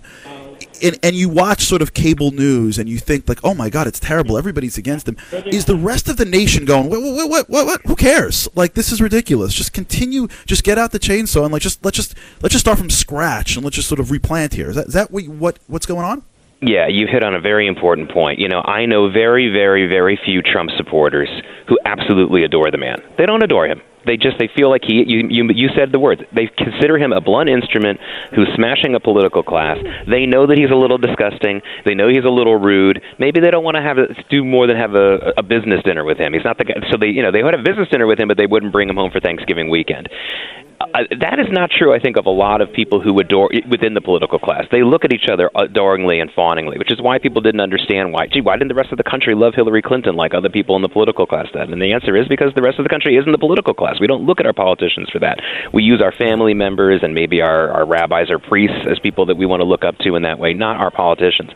[0.82, 3.86] and, and you watch sort of cable news and you think like, oh my god,
[3.86, 4.36] it's terrible.
[4.36, 5.16] Everybody's against him.
[5.46, 6.90] Is the rest of the nation going?
[6.90, 7.00] What?
[7.02, 7.30] What?
[7.30, 7.48] What?
[7.48, 7.66] What?
[7.66, 7.80] what?
[7.86, 8.48] Who cares?
[8.54, 9.54] Like this is ridiculous.
[9.54, 10.28] Just continue.
[10.46, 13.56] Just get out the chainsaw and like just let's just let's just start from scratch
[13.56, 14.70] and let's just sort of replant here.
[14.70, 16.22] Is that is that what what what's going on?
[16.62, 18.38] Yeah, you've hit on a very important point.
[18.38, 21.30] You know, I know very, very, very few Trump supporters
[21.68, 23.02] who absolutely adore the man.
[23.16, 25.98] They don't adore him they just they feel like he you you you said the
[25.98, 28.00] words they consider him a blunt instrument
[28.34, 32.24] who's smashing a political class they know that he's a little disgusting they know he's
[32.24, 35.32] a little rude maybe they don't want to have a, do more than have a,
[35.36, 37.54] a business dinner with him he's not the guy so they you know they would
[37.54, 40.08] have a business dinner with him but they wouldn't bring him home for Thanksgiving weekend
[40.80, 43.92] uh, that is not true, I think, of a lot of people who adore within
[43.92, 44.64] the political class.
[44.72, 48.28] They look at each other adoringly and fawningly, which is why people didn't understand why.
[48.32, 50.82] Gee, why didn't the rest of the country love Hillary Clinton like other people in
[50.82, 51.68] the political class did?
[51.68, 53.89] And the answer is because the rest of the country isn't the political class.
[54.00, 55.40] We don't look at our politicians for that.
[55.72, 59.36] We use our family members and maybe our, our rabbis or priests as people that
[59.36, 61.50] we want to look up to in that way, not our politicians.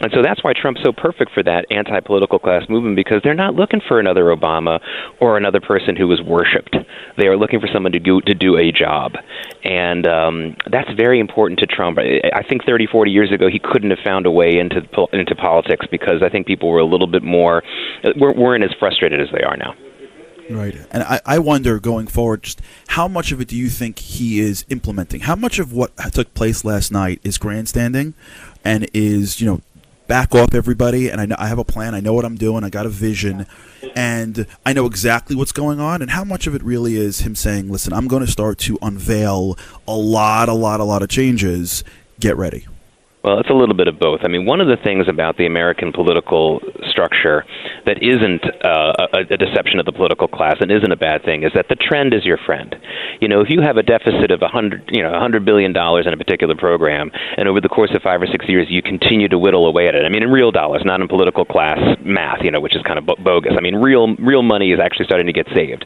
[0.00, 3.34] And so that's why Trump's so perfect for that anti political class movement because they're
[3.34, 4.80] not looking for another Obama
[5.20, 6.74] or another person who was worshipped.
[7.18, 9.12] They are looking for someone to do, to do a job.
[9.62, 11.98] And um, that's very important to Trump.
[11.98, 14.80] I think 30, 40 years ago, he couldn't have found a way into,
[15.12, 17.62] into politics because I think people were a little bit more,
[18.16, 19.74] weren't as frustrated as they are now.
[20.50, 20.76] Right.
[20.90, 24.40] And I, I wonder going forward, just how much of it do you think he
[24.40, 25.20] is implementing?
[25.20, 28.14] How much of what took place last night is grandstanding
[28.64, 29.60] and is, you know,
[30.08, 31.94] back off everybody and I know I have a plan.
[31.94, 32.64] I know what I'm doing.
[32.64, 33.46] I got a vision
[33.94, 37.36] and I know exactly what's going on and how much of it really is him
[37.36, 41.08] saying, "Listen, I'm going to start to unveil a lot a lot a lot of
[41.08, 41.84] changes.
[42.18, 42.66] Get ready."
[43.22, 44.20] Well, it's a little bit of both.
[44.24, 47.44] I mean, one of the things about the American political structure
[47.84, 51.42] that isn't uh, a, a deception of the political class and isn't a bad thing
[51.42, 52.74] is that the trend is your friend.
[53.20, 55.74] You know, if you have a deficit of a hundred, you know, a hundred billion
[55.74, 58.80] dollars in a particular program, and over the course of five or six years you
[58.80, 60.06] continue to whittle away at it.
[60.06, 62.98] I mean, in real dollars, not in political class math, you know, which is kind
[62.98, 63.52] of bogus.
[63.54, 65.84] I mean, real real money is actually starting to get saved.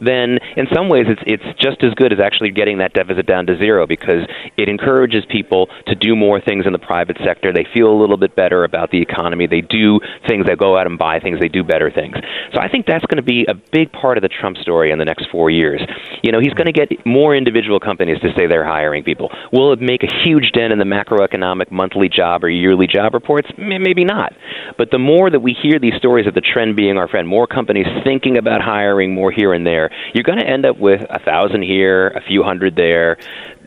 [0.00, 3.46] Then, in some ways, it's it's just as good as actually getting that deficit down
[3.46, 7.52] to zero because it encourages people to do more things in the private sector.
[7.52, 9.46] They feel a little bit better about the economy.
[9.46, 10.46] They do things.
[10.46, 11.38] They go out and buy things.
[11.40, 12.16] They do better things.
[12.52, 14.98] So I think that's going to be a big part of the Trump story in
[14.98, 15.80] the next four years.
[16.22, 19.30] You know, he's going to get more individual companies to say they're hiring people.
[19.52, 23.48] Will it make a huge dent in the macroeconomic monthly job or yearly job reports?
[23.58, 24.32] Maybe not.
[24.78, 27.46] But the more that we hear these stories of the trend being our friend, more
[27.46, 31.18] companies thinking about hiring more here and there, you're going to end up with a
[31.18, 33.18] thousand here, a few hundred there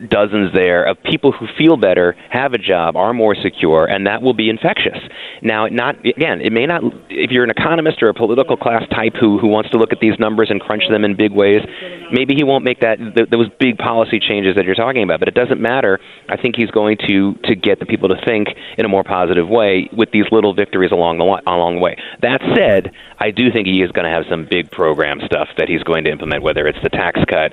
[0.08, 4.22] dozens there of people who feel better, have a job, are more secure, and that
[4.22, 4.98] will be infectious.
[5.42, 6.82] Now, not again, it may not.
[7.08, 10.00] If you're an economist or a political class type who who wants to look at
[10.00, 11.62] these numbers and crunch them in big ways,
[12.12, 15.20] maybe he won't make that th- those big policy changes that you're talking about.
[15.20, 15.98] But it doesn't matter.
[16.28, 19.48] I think he's going to to get the people to think in a more positive
[19.48, 21.96] way with these little victories along the along the way.
[22.22, 25.68] That said, I do think he is going to have some big program stuff that
[25.68, 27.52] he's going to implement, whether it's the tax cut,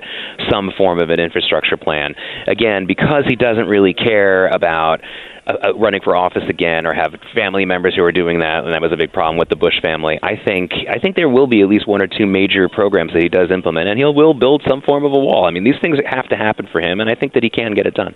[0.50, 2.14] some form of an infrastructure plan
[2.46, 5.00] again, because he doesn't really care about
[5.46, 8.72] uh, uh, running for office again or have family members who are doing that, and
[8.72, 10.18] that was a big problem with the Bush family.
[10.22, 13.22] I think I think there will be at least one or two major programs that
[13.22, 15.44] he does implement, and he will build some form of a wall.
[15.44, 17.74] I mean, these things have to happen for him, and I think that he can
[17.74, 18.14] get it done.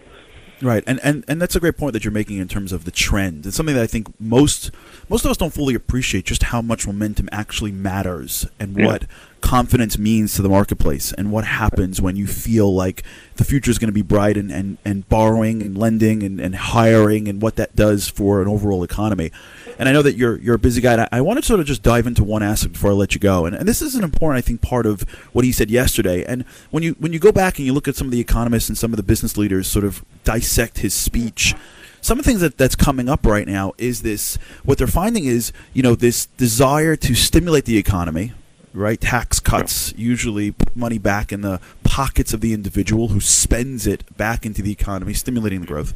[0.61, 2.90] Right, and, and and that's a great point that you're making in terms of the
[2.90, 3.46] trend.
[3.46, 4.70] It's something that I think most
[5.09, 8.87] most of us don't fully appreciate just how much momentum actually matters and yeah.
[8.87, 9.04] what
[9.40, 13.03] confidence means to the marketplace and what happens when you feel like
[13.37, 16.55] the future is going to be bright and, and, and borrowing and lending and, and
[16.57, 19.31] hiring and what that does for an overall economy.
[19.79, 21.05] And I know that you're you're a busy guy.
[21.05, 23.20] I, I want to sort of just dive into one aspect before I let you
[23.20, 23.46] go.
[23.46, 26.24] And, and this is an important, I think, part of what he said yesterday.
[26.24, 28.68] And when you when you go back and you look at some of the economists
[28.68, 31.55] and some of the business leaders sort of dissect his speech
[32.01, 35.24] some of the things that that's coming up right now is this what they're finding
[35.24, 38.33] is you know this desire to stimulate the economy
[38.74, 39.00] right?
[39.00, 44.16] Tax cuts usually put money back in the pockets of the individual who spends it
[44.16, 45.94] back into the economy, stimulating the growth.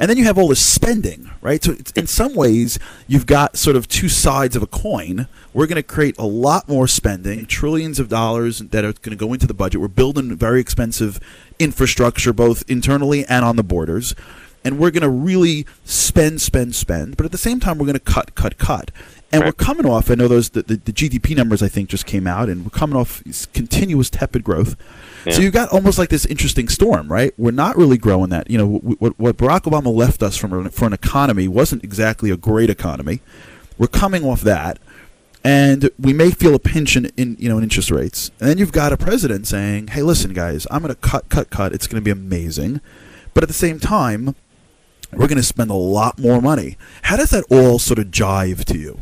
[0.00, 1.62] And then you have all this spending, right?
[1.62, 5.26] So in some ways, you've got sort of two sides of a coin.
[5.52, 9.16] We're going to create a lot more spending, trillions of dollars that are going to
[9.16, 9.80] go into the budget.
[9.80, 11.18] We're building very expensive
[11.58, 14.14] infrastructure, both internally and on the borders.
[14.64, 17.16] And we're going to really spend, spend, spend.
[17.16, 18.92] But at the same time, we're going to cut, cut, cut.
[19.30, 19.48] And right.
[19.48, 20.10] we're coming off.
[20.10, 22.70] I know those the, the, the, GDP numbers I think just came out, and we're
[22.70, 24.74] coming off continuous tepid growth.
[25.26, 25.34] Yeah.
[25.34, 27.34] So you got almost like this interesting storm, right?
[27.36, 28.48] We're not really growing that.
[28.48, 32.38] You know, what, what Barack Obama left us from for an economy wasn't exactly a
[32.38, 33.20] great economy.
[33.76, 34.78] We're coming off that,
[35.44, 38.30] and we may feel a pinch in, in you know in interest rates.
[38.40, 41.50] And then you've got a president saying, "Hey, listen, guys, I'm going to cut, cut,
[41.50, 41.74] cut.
[41.74, 42.80] It's going to be amazing,"
[43.34, 44.34] but at the same time,
[45.12, 46.78] we're going to spend a lot more money.
[47.02, 48.98] How does that all sort of jive to you?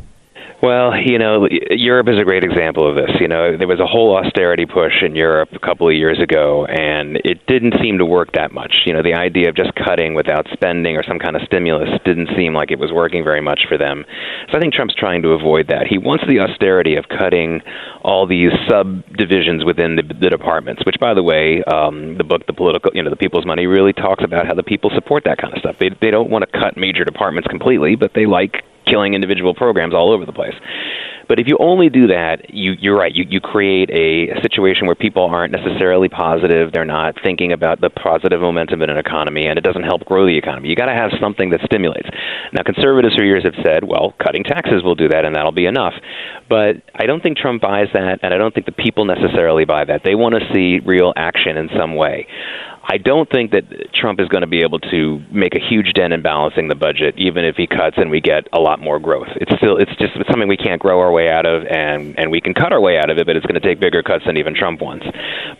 [0.62, 3.14] Well, you know, Europe is a great example of this.
[3.20, 6.64] You know, there was a whole austerity push in Europe a couple of years ago,
[6.64, 8.72] and it didn't seem to work that much.
[8.86, 12.30] You know, the idea of just cutting without spending or some kind of stimulus didn't
[12.36, 14.06] seem like it was working very much for them.
[14.50, 15.86] So I think Trump's trying to avoid that.
[15.86, 17.60] He wants the austerity of cutting
[18.02, 22.54] all these subdivisions within the, the departments, which, by the way, um, the book, The
[22.54, 25.52] Political, you know, The People's Money, really talks about how the people support that kind
[25.52, 25.76] of stuff.
[25.78, 29.94] They, they don't want to cut major departments completely, but they like killing individual programs
[29.94, 30.54] all over the place.
[31.28, 33.12] But if you only do that, you, you're right.
[33.12, 36.70] You, you create a situation where people aren't necessarily positive.
[36.72, 40.26] They're not thinking about the positive momentum in an economy, and it doesn't help grow
[40.26, 40.68] the economy.
[40.68, 42.08] You got to have something that stimulates.
[42.52, 45.66] Now, conservatives for years have said, well, cutting taxes will do that, and that'll be
[45.66, 45.94] enough.
[46.48, 49.84] But I don't think Trump buys that, and I don't think the people necessarily buy
[49.84, 50.02] that.
[50.04, 52.28] They want to see real action in some way.
[52.88, 56.12] I don't think that Trump is going to be able to make a huge dent
[56.12, 59.28] in balancing the budget, even if he cuts and we get a lot more growth.
[59.36, 62.30] It's still it's just it's something we can't grow our way out of, and and
[62.30, 64.24] we can cut our way out of it, but it's going to take bigger cuts
[64.24, 65.06] than even Trump wants.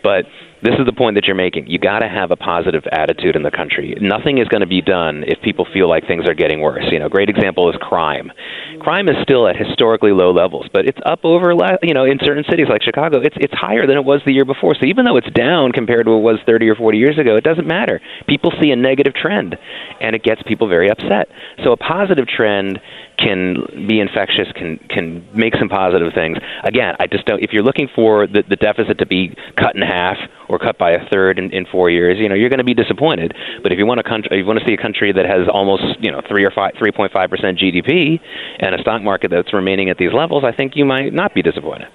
[0.03, 0.25] But
[0.63, 1.67] this is the point that you're making.
[1.67, 3.95] You got to have a positive attitude in the country.
[4.01, 6.85] Nothing is going to be done if people feel like things are getting worse.
[6.91, 8.31] You know, great example is crime.
[8.79, 12.43] Crime is still at historically low levels, but it's up over you know in certain
[12.49, 13.19] cities like Chicago.
[13.21, 14.73] It's it's higher than it was the year before.
[14.75, 17.35] So even though it's down compared to what it was 30 or 40 years ago,
[17.35, 18.01] it doesn't matter.
[18.27, 19.57] People see a negative trend,
[20.01, 21.29] and it gets people very upset.
[21.63, 22.79] So a positive trend
[23.17, 26.37] can be infectious, can can make some positive things.
[26.63, 27.41] Again, I just don't.
[27.41, 30.17] If you're looking for the, the deficit to be cut in half
[30.49, 32.73] or cut by a third in, in four years, you know, you're going to be
[32.73, 33.33] disappointed.
[33.63, 35.47] But if you want a country, if you want to see a country that has
[35.51, 38.19] almost, you know, three or five, 3.5 percent GDP
[38.59, 41.41] and a stock market that's remaining at these levels, I think you might not be
[41.41, 41.87] disappointed.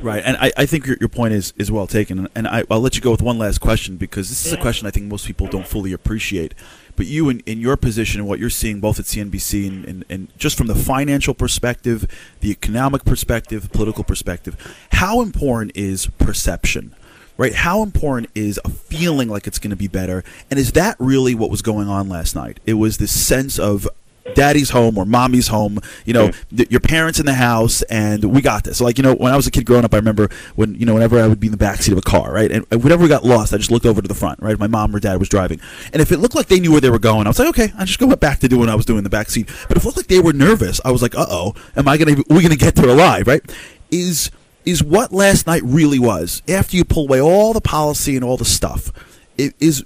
[0.00, 2.28] Right, and I, I think your, your point is, is well taken.
[2.34, 4.86] And I, I'll let you go with one last question because this is a question
[4.86, 6.54] I think most people don't fully appreciate.
[6.96, 10.04] But you, in, in your position and what you're seeing both at CNBC and, and,
[10.08, 12.06] and just from the financial perspective,
[12.40, 14.56] the economic perspective, political perspective,
[14.92, 16.94] how important is perception?
[17.36, 17.54] Right?
[17.54, 20.22] How important is a feeling like it's going to be better?
[20.50, 22.60] And is that really what was going on last night?
[22.64, 23.88] It was this sense of
[24.34, 28.40] daddy's home or mommy's home you know th- your parents in the house and we
[28.40, 28.80] got this.
[28.80, 30.94] Like you know when i was a kid growing up i remember when you know
[30.94, 32.50] whenever i would be in the backseat of a car right?
[32.50, 34.58] And whenever we got lost i just looked over to the front right?
[34.58, 35.60] My mom or dad was driving.
[35.92, 37.72] And if it looked like they knew where they were going i was like okay
[37.78, 39.46] i just go back to doing what i was doing in the backseat.
[39.68, 42.16] But if it looked like they were nervous i was like uh-oh am i gonna
[42.28, 43.42] we gonna get there alive right?
[43.90, 44.30] Is
[44.64, 48.36] is what last night really was after you pull away all the policy and all
[48.36, 48.90] the stuff
[49.36, 49.84] it is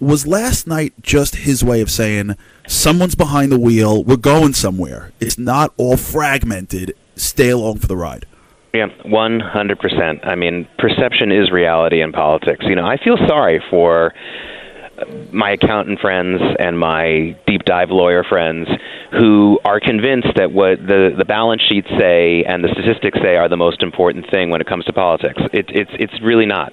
[0.00, 5.12] was last night just his way of saying someone's behind the wheel we're going somewhere
[5.20, 8.26] it's not all fragmented stay along for the ride
[8.74, 10.26] Yeah, one hundred percent.
[10.26, 12.64] I mean, perception is reality in politics.
[12.66, 14.12] You know, I feel sorry for
[15.32, 18.68] my accountant friends and my deep dive lawyer friends
[19.12, 23.48] who are convinced that what the the balance sheets say and the statistics say are
[23.48, 25.40] the most important thing when it comes to politics.
[25.52, 26.72] It, it's it's really not.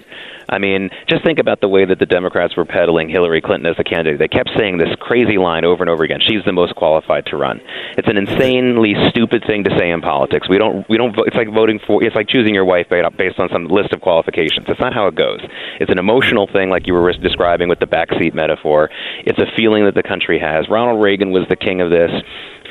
[0.52, 3.76] I mean, just think about the way that the Democrats were peddling Hillary Clinton as
[3.78, 4.18] a candidate.
[4.18, 6.20] They kept saying this crazy line over and over again.
[6.20, 7.60] She's the most qualified to run.
[7.96, 10.50] It's an insanely stupid thing to say in politics.
[10.50, 11.16] We don't we don't.
[11.26, 12.04] It's like voting for.
[12.04, 14.66] It's like choosing your wife based on some list of qualifications.
[14.66, 15.40] That's not how it goes.
[15.80, 18.90] It's an emotional thing, like you were describing with the backseat metaphor.
[19.24, 20.68] It's a feeling that the country has.
[20.68, 22.10] Ronald Reagan was the king of this.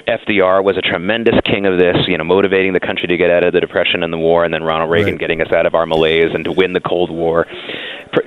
[0.07, 3.43] FDR was a tremendous king of this, you know, motivating the country to get out
[3.43, 5.19] of the Depression and the war, and then Ronald Reagan Right.
[5.19, 7.45] getting us out of our malaise and to win the Cold War.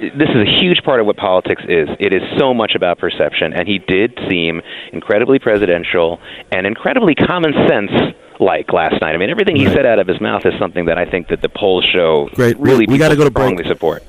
[0.01, 1.89] This is a huge part of what politics is.
[2.01, 4.62] It is so much about perception, and he did seem
[4.93, 7.91] incredibly presidential and incredibly common sense.
[8.41, 10.99] Like last night, I mean, everything he said out of his mouth is something that
[10.99, 12.59] I think that the polls show Great.
[12.59, 13.47] Really we gotta go to break.
[13.47, 14.03] strongly support.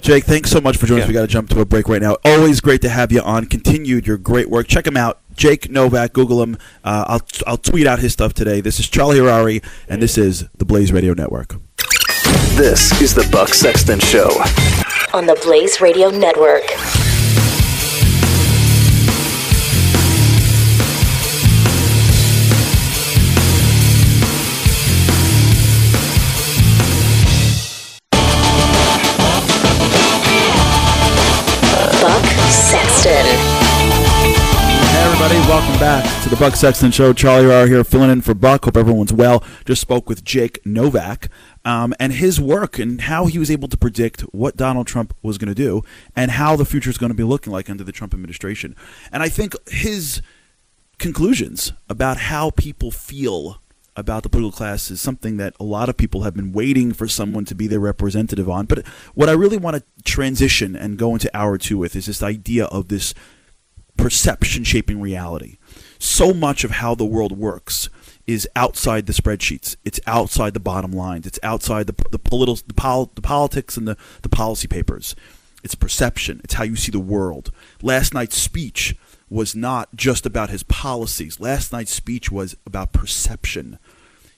[0.00, 1.08] Jake, thanks so much for joining us.
[1.08, 2.16] We got to jump to a break right now.
[2.24, 3.44] Always great to have you on.
[3.44, 4.66] Continued your great work.
[4.66, 6.12] Check him out, Jake Novak.
[6.12, 6.56] Google him.
[6.84, 8.60] Uh, I'll I'll tweet out his stuff today.
[8.60, 11.56] This is Charlie Harary, and this is the Blaze Radio Network.
[12.56, 14.28] This is the Buck Sexton Show.
[15.14, 16.64] on the Blaze Radio Network.
[35.50, 37.12] Welcome back to the Buck Sexton Show.
[37.12, 38.66] Charlie Harary here, filling in for Buck.
[38.66, 39.42] Hope everyone's well.
[39.64, 41.28] Just spoke with Jake Novak
[41.64, 45.38] um, and his work and how he was able to predict what Donald Trump was
[45.38, 45.82] going to do
[46.14, 48.76] and how the future is going to be looking like under the Trump administration.
[49.10, 50.22] And I think his
[50.98, 53.60] conclusions about how people feel
[53.96, 57.08] about the political class is something that a lot of people have been waiting for
[57.08, 58.66] someone to be their representative on.
[58.66, 62.22] But what I really want to transition and go into hour two with is this
[62.22, 63.14] idea of this
[64.00, 65.58] perception shaping reality.
[65.98, 67.88] So much of how the world works
[68.26, 69.76] is outside the spreadsheets.
[69.84, 71.26] It's outside the bottom lines.
[71.26, 75.14] It's outside the the political the, pol- the politics and the, the policy papers.
[75.62, 76.40] It's perception.
[76.42, 77.52] It's how you see the world.
[77.82, 78.96] Last night's speech
[79.28, 81.38] was not just about his policies.
[81.38, 83.78] Last night's speech was about perception.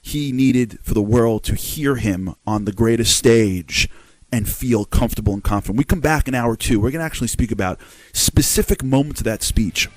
[0.01, 3.89] He needed for the world to hear him on the greatest stage
[4.33, 5.79] and feel comfortable and confident.
[5.79, 6.81] We come back in hour two.
[6.81, 7.79] We're going to actually speak about
[8.13, 9.89] specific moments of that speech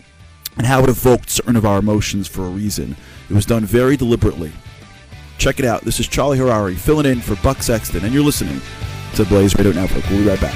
[0.58, 2.96] and how it evoked certain of our emotions for a reason.
[3.30, 4.52] It was done very deliberately.
[5.38, 5.82] Check it out.
[5.82, 8.62] This is Charlie Harary filling in for Buck Sexton, and you're listening
[9.16, 10.10] to Blaze Radio Network.
[10.10, 10.56] We'll be right back.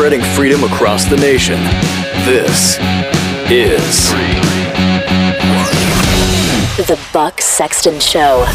[0.00, 1.62] Spreading freedom across the nation.
[2.24, 2.78] This
[3.50, 3.98] is
[6.86, 8.46] The Buck Sexton Show.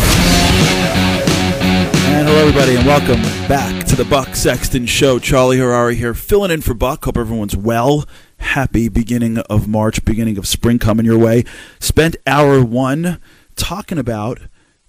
[2.07, 5.19] And hello, everybody, and welcome back to the Buck Sexton Show.
[5.19, 7.05] Charlie Harary here, filling in for Buck.
[7.05, 8.05] Hope everyone's well
[8.37, 11.43] happy beginning of March, beginning of spring coming your way.
[11.79, 13.21] Spent hour one
[13.55, 14.39] talking about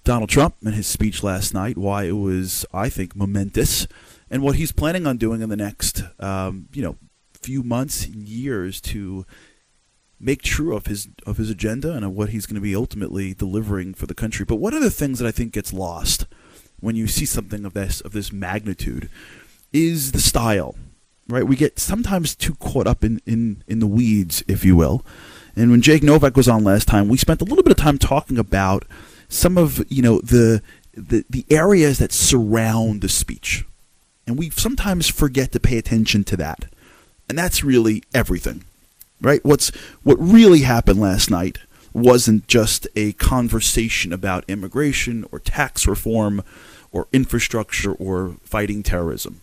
[0.03, 3.87] Donald Trump and his speech last night, why it was, I think, momentous,
[4.29, 6.97] and what he's planning on doing in the next, um, you know,
[7.33, 9.25] few months, and years to
[10.19, 13.33] make true of his of his agenda and of what he's going to be ultimately
[13.33, 14.45] delivering for the country.
[14.45, 16.25] But one of the things that I think gets lost
[16.79, 19.09] when you see something of this of this magnitude
[19.71, 20.75] is the style.
[21.29, 21.45] Right?
[21.45, 25.05] We get sometimes too caught up in, in, in the weeds, if you will.
[25.57, 27.97] And when Jake Novak was on last time, we spent a little bit of time
[27.97, 28.85] talking about
[29.27, 30.61] some of, you know, the
[30.93, 33.65] the, the areas that surround the speech.
[34.27, 36.65] And we sometimes forget to pay attention to that.
[37.29, 38.65] And that's really everything
[39.21, 39.43] right?
[39.43, 39.69] What's
[40.03, 41.59] what really happened last night
[41.93, 46.43] wasn't just a conversation about immigration or tax reform
[46.91, 49.41] or infrastructure or fighting terrorism.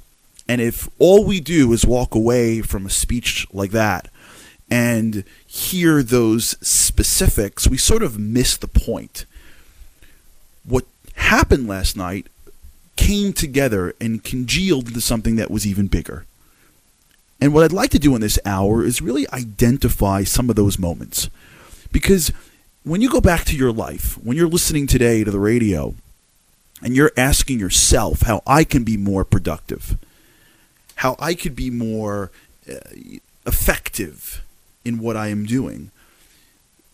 [0.48, 4.08] And if all we do is walk away from a speech like that
[4.70, 9.24] and hear those specifics, we sort of miss the point.
[10.64, 10.84] What
[11.16, 12.28] happened last night
[12.96, 16.24] came together and congealed into something that was even bigger.
[17.40, 20.78] And what I'd like to do in this hour is really identify some of those
[20.78, 21.28] moments.
[21.92, 22.32] Because
[22.84, 25.94] when you go back to your life, when you're listening today to the radio,
[26.82, 29.96] and you're asking yourself how I can be more productive,
[30.96, 32.30] how I could be more
[32.70, 32.76] uh,
[33.46, 34.44] effective
[34.84, 35.90] in what I am doing,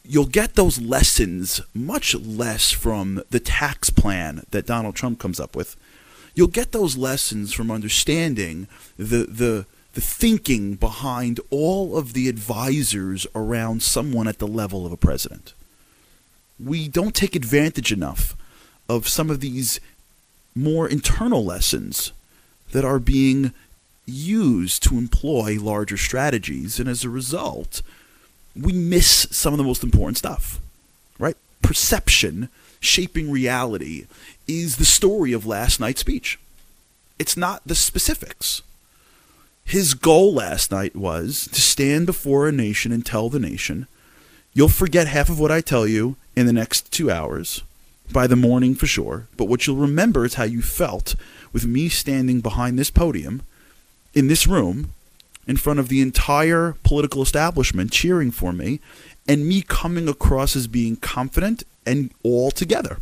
[0.04, 5.56] you'll get those lessons much less from the tax plan that Donald Trump comes up
[5.56, 5.76] with.
[6.34, 13.26] You'll get those lessons from understanding the the the thinking behind all of the advisors
[13.34, 15.52] around someone at the level of a president.
[16.64, 18.36] We don't take advantage enough
[18.88, 19.80] of some of these
[20.54, 22.12] more internal lessons
[22.72, 23.52] that are being
[24.06, 26.78] used to employ larger strategies.
[26.78, 27.82] And as a result,
[28.56, 30.60] we miss some of the most important stuff,
[31.18, 31.36] right?
[31.62, 32.48] Perception
[32.80, 34.06] shaping reality
[34.50, 36.38] is the story of last night's speech.
[37.18, 38.62] It's not the specifics.
[39.64, 43.86] His goal last night was to stand before a nation and tell the nation,
[44.52, 47.62] you'll forget half of what I tell you in the next two hours,
[48.10, 51.14] by the morning for sure, but what you'll remember is how you felt
[51.52, 53.42] with me standing behind this podium
[54.14, 54.92] in this room
[55.46, 58.80] in front of the entire political establishment cheering for me
[59.28, 62.98] and me coming across as being confident and all together.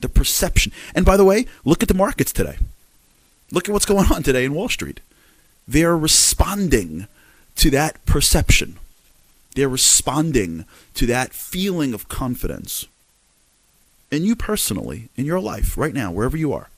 [0.00, 0.72] The perception.
[0.94, 2.56] And by the way, look at the markets today.
[3.50, 5.00] Look at what's going on today in Wall Street.
[5.66, 7.06] They're responding
[7.56, 8.78] to that perception.
[9.54, 12.86] They're responding to that feeling of confidence.
[14.10, 16.68] And you personally, in your life, right now, wherever you are,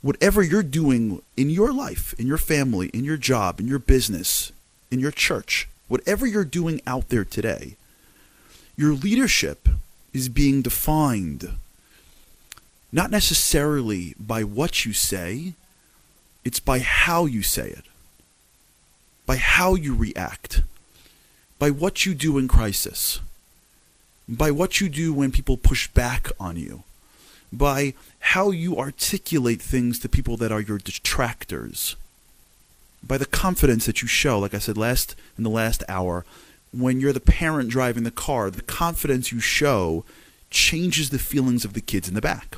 [0.00, 4.52] whatever you're doing in your life, in your family, in your job, in your business,
[4.90, 7.76] in your church, whatever you're doing out there today,
[8.76, 9.68] your leadership
[10.12, 11.50] is being defined
[12.92, 15.54] not necessarily by what you say,
[16.44, 17.84] it's by how you say it,
[19.26, 20.62] by how you react,
[21.58, 23.20] by what you do in crisis,
[24.28, 26.82] by what you do when people push back on you,
[27.50, 31.96] by how you articulate things to people that are your detractors,
[33.02, 36.24] by the confidence that you show, like I said last in the last hour,
[36.72, 40.04] when you're the parent driving the car, the confidence you show
[40.50, 42.56] changes the feelings of the kids in the back.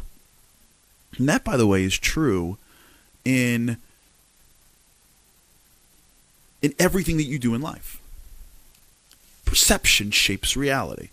[1.18, 2.58] And that, by the way, is true
[3.24, 3.78] in
[6.62, 8.00] in everything that you do in life.
[9.44, 11.10] Perception shapes reality.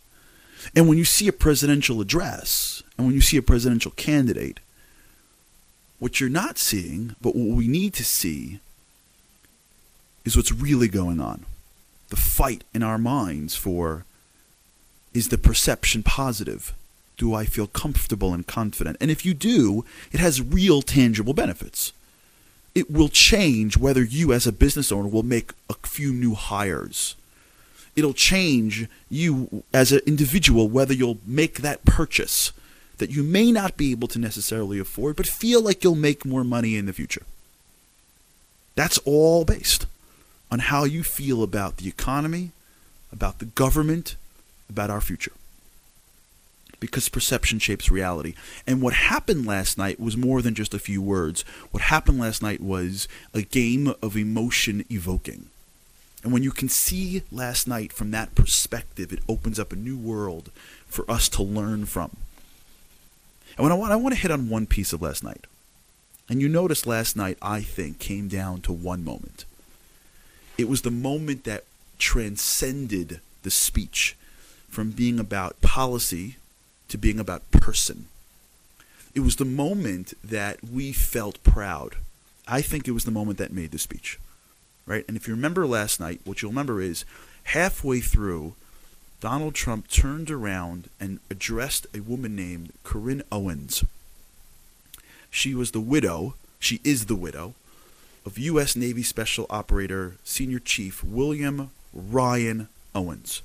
[0.75, 4.59] And when you see a presidential address and when you see a presidential candidate,
[5.99, 8.59] what you're not seeing, but what we need to see,
[10.23, 11.45] is what's really going on.
[12.09, 14.05] The fight in our minds for
[15.13, 16.73] is the perception positive?
[17.17, 18.97] Do I feel comfortable and confident?
[18.99, 21.93] And if you do, it has real tangible benefits.
[22.73, 27.15] It will change whether you, as a business owner, will make a few new hires.
[27.95, 32.53] It'll change you as an individual whether you'll make that purchase
[32.97, 36.43] that you may not be able to necessarily afford, but feel like you'll make more
[36.43, 37.23] money in the future.
[38.75, 39.87] That's all based
[40.51, 42.51] on how you feel about the economy,
[43.11, 44.15] about the government,
[44.69, 45.33] about our future
[46.81, 48.33] because perception shapes reality.
[48.67, 51.43] And what happened last night was more than just a few words.
[51.69, 55.45] What happened last night was a game of emotion evoking.
[56.23, 59.97] And when you can see last night from that perspective, it opens up a new
[59.97, 60.51] world
[60.87, 62.17] for us to learn from.
[63.57, 65.45] And I want, I want to hit on one piece of last night.
[66.27, 69.45] And you notice last night, I think, came down to one moment.
[70.57, 71.63] It was the moment that
[71.99, 74.15] transcended the speech
[74.67, 76.37] from being about policy
[76.91, 78.05] to being about person.
[79.13, 81.95] It was the moment that we felt proud.
[82.47, 84.19] I think it was the moment that made the speech.
[84.85, 85.05] Right?
[85.07, 87.05] And if you remember last night, what you'll remember is
[87.45, 88.55] halfway through,
[89.19, 93.83] Donald Trump turned around and addressed a woman named Carryn Owens.
[95.29, 97.53] She was the widow, she is the widow,
[98.25, 98.75] of U.S.
[98.75, 103.41] Navy Special Operator Senior Chief William Ryan Owens.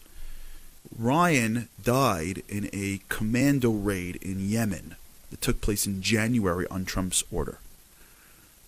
[0.99, 4.97] Ryan died in a commando raid in Yemen
[5.31, 7.59] that took place in January on Trump's order.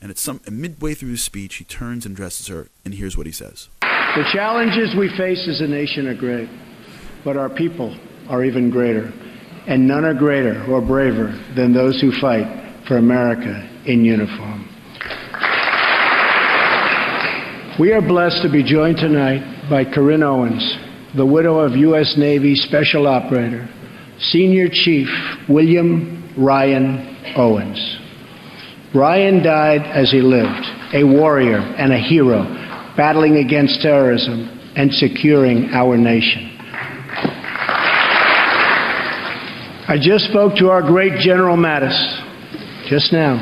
[0.01, 3.27] And at some midway through his speech, he turns and addresses her, and here's what
[3.27, 3.69] he says.
[3.81, 6.49] The challenges we face as a nation are great,
[7.25, 7.97] but our people
[8.29, 9.13] are even greater.
[9.67, 12.47] And none are greater or braver than those who fight
[12.87, 14.67] for America in uniform.
[17.79, 20.65] We are blessed to be joined tonight by Carryn Owens,
[21.17, 22.17] the widow of U.S.
[22.19, 23.67] Navy Special Operator,
[24.19, 25.09] Senior Chief
[25.49, 27.99] William Ryan Owens.
[28.95, 32.43] Ryan died as he lived, a warrior and a hero,
[32.97, 36.55] battling against terrorism and securing our nation.
[39.91, 41.97] I just spoke to our great General Mattis
[42.87, 43.39] just now,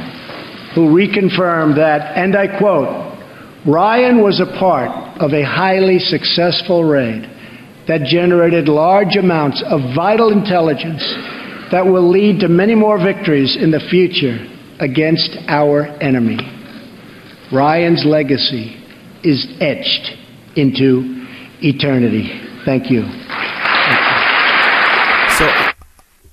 [0.74, 3.18] who reconfirmed that, and I quote,
[3.66, 7.28] Ryan was a part of a highly successful raid
[7.88, 11.02] that generated large amounts of vital intelligence
[11.70, 14.38] that will lead to many more victories in the future
[14.80, 16.38] against our enemy.
[17.52, 18.76] Ryan's legacy
[19.22, 20.12] is etched
[20.56, 21.26] into
[21.62, 22.28] eternity.
[22.64, 23.02] Thank you.
[25.38, 25.72] So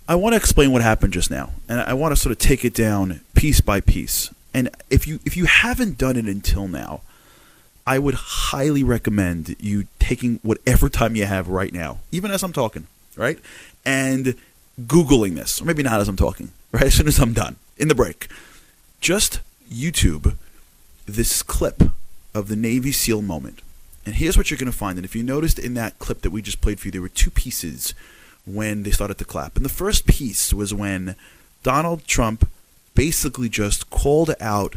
[0.08, 2.66] I want to explain what happened just now, and I want to sort of take
[2.66, 4.34] it down piece by piece.
[4.54, 7.02] And if you if you haven't done it until now,
[7.86, 12.54] I would highly recommend you taking whatever time you have right now, even as I'm
[12.54, 13.40] talking, right?
[13.86, 14.36] And
[14.82, 16.84] Googling this, or maybe not as I'm talking, right?
[16.88, 18.28] As soon as I'm done in the break.
[19.02, 20.36] Just YouTube
[21.06, 21.84] this clip
[22.34, 23.62] of the Navy SEAL moment.
[24.06, 24.98] And here's what you're going to find.
[24.98, 27.10] And if you noticed in that clip that we just played for you, there were
[27.10, 27.94] two pieces
[28.46, 29.56] when they started to clap.
[29.56, 31.16] And the first piece was when
[31.62, 32.50] Donald Trump
[32.96, 34.76] basically just called out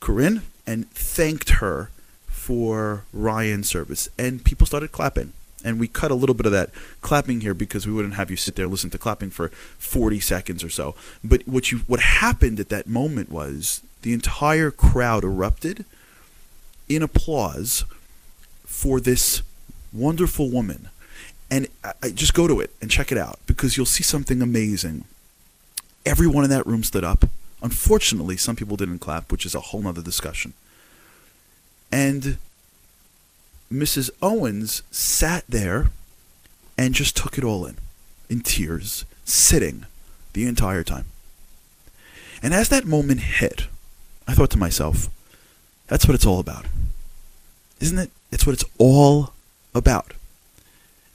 [0.00, 1.90] Carryn and thanked her
[2.48, 5.34] for Ryan's service, and people started clapping.
[5.62, 6.70] And we cut a little bit of that
[7.02, 10.64] clapping here because we wouldn't have you sit there listen to clapping for 40 seconds
[10.64, 10.94] or so.
[11.22, 15.84] But what you what happened at that moment was the entire crowd erupted
[16.88, 17.84] in applause
[18.64, 19.42] for this
[19.92, 20.88] wonderful woman.
[21.50, 24.40] And I, I just go to it and check it out because you'll see something
[24.40, 25.04] amazing.
[26.06, 27.26] Everyone in that room stood up.
[27.62, 30.54] Unfortunately, some people didn't clap, which is a whole nother discussion.
[31.90, 32.38] And
[33.72, 34.10] Mrs.
[34.22, 35.90] Owens sat there
[36.76, 37.76] and just took it all in,
[38.28, 39.86] in tears, sitting
[40.32, 41.06] the entire time.
[42.42, 43.66] And as that moment hit,
[44.26, 45.08] I thought to myself,
[45.86, 46.66] that's what it's all about.
[47.80, 48.10] Isn't it?
[48.30, 49.32] It's what it's all
[49.74, 50.12] about.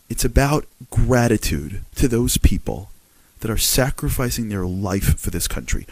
[0.10, 2.90] It's about gratitude to those people
[3.40, 5.86] that are sacrificing their life for this country.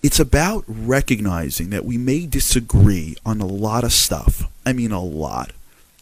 [0.00, 4.48] It's about recognizing that we may disagree on a lot of stuff.
[4.64, 5.50] I mean, a lot.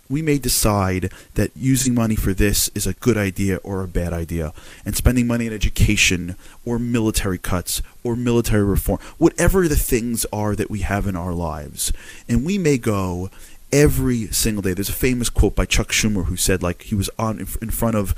[0.09, 4.13] We may decide that using money for this is a good idea or a bad
[4.13, 4.53] idea,
[4.85, 10.55] and spending money on education or military cuts or military reform, whatever the things are
[10.55, 11.93] that we have in our lives.
[12.29, 13.31] And we may go
[13.77, 14.73] every single day.
[14.73, 17.95] There's a famous quote by Chuck Schumer who said, like, he was on in front
[17.95, 18.15] of,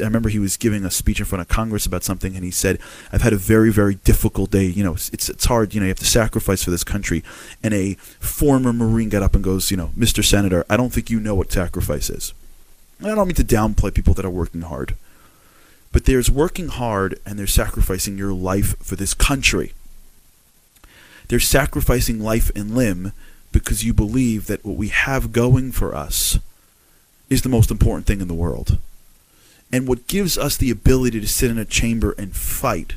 [0.00, 2.52] I remember he was giving a speech in front of Congress about something, and he
[2.52, 2.78] said,
[3.12, 4.66] I've had a very, very difficult day.
[4.66, 7.24] You know, it's, it's hard, you know, you have to sacrifice for this country.
[7.60, 10.24] And a former Marine got up and goes, you know, Mr.
[10.24, 12.32] Senator, I don't think you know what sacrifice is.
[13.00, 14.94] And I don't mean to downplay people that are working hard.
[15.90, 19.72] But there's working hard and there's sacrificing your life for this country.
[21.26, 23.12] They're sacrificing life and limb
[23.52, 26.38] because you believe that what we have going for us
[27.28, 28.78] is the most important thing in the world.
[29.72, 32.94] And what gives us the ability to sit in a chamber and fight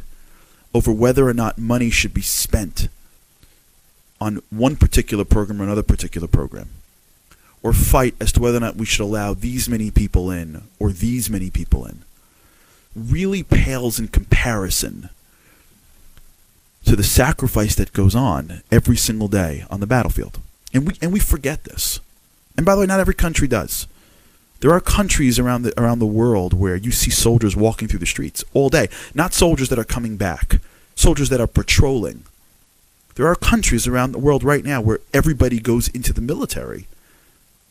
[0.73, 2.87] over whether or not money should be spent
[4.19, 6.69] on one particular program or another particular program,
[7.61, 10.91] or fight as to whether or not we should allow these many people in or
[10.91, 12.03] these many people in,
[12.95, 15.09] really pales in comparison
[16.85, 20.39] to the sacrifice that goes on every single day on the battlefield.
[20.73, 21.99] And we and we forget this.
[22.57, 23.87] And by the way, not every country does.
[24.59, 28.05] There are countries around the around the world where you see soldiers walking through the
[28.05, 30.61] streets all day, not soldiers that are coming back,
[30.95, 32.23] soldiers that are patrolling.
[33.15, 36.87] There are countries around the world right now where everybody goes into the military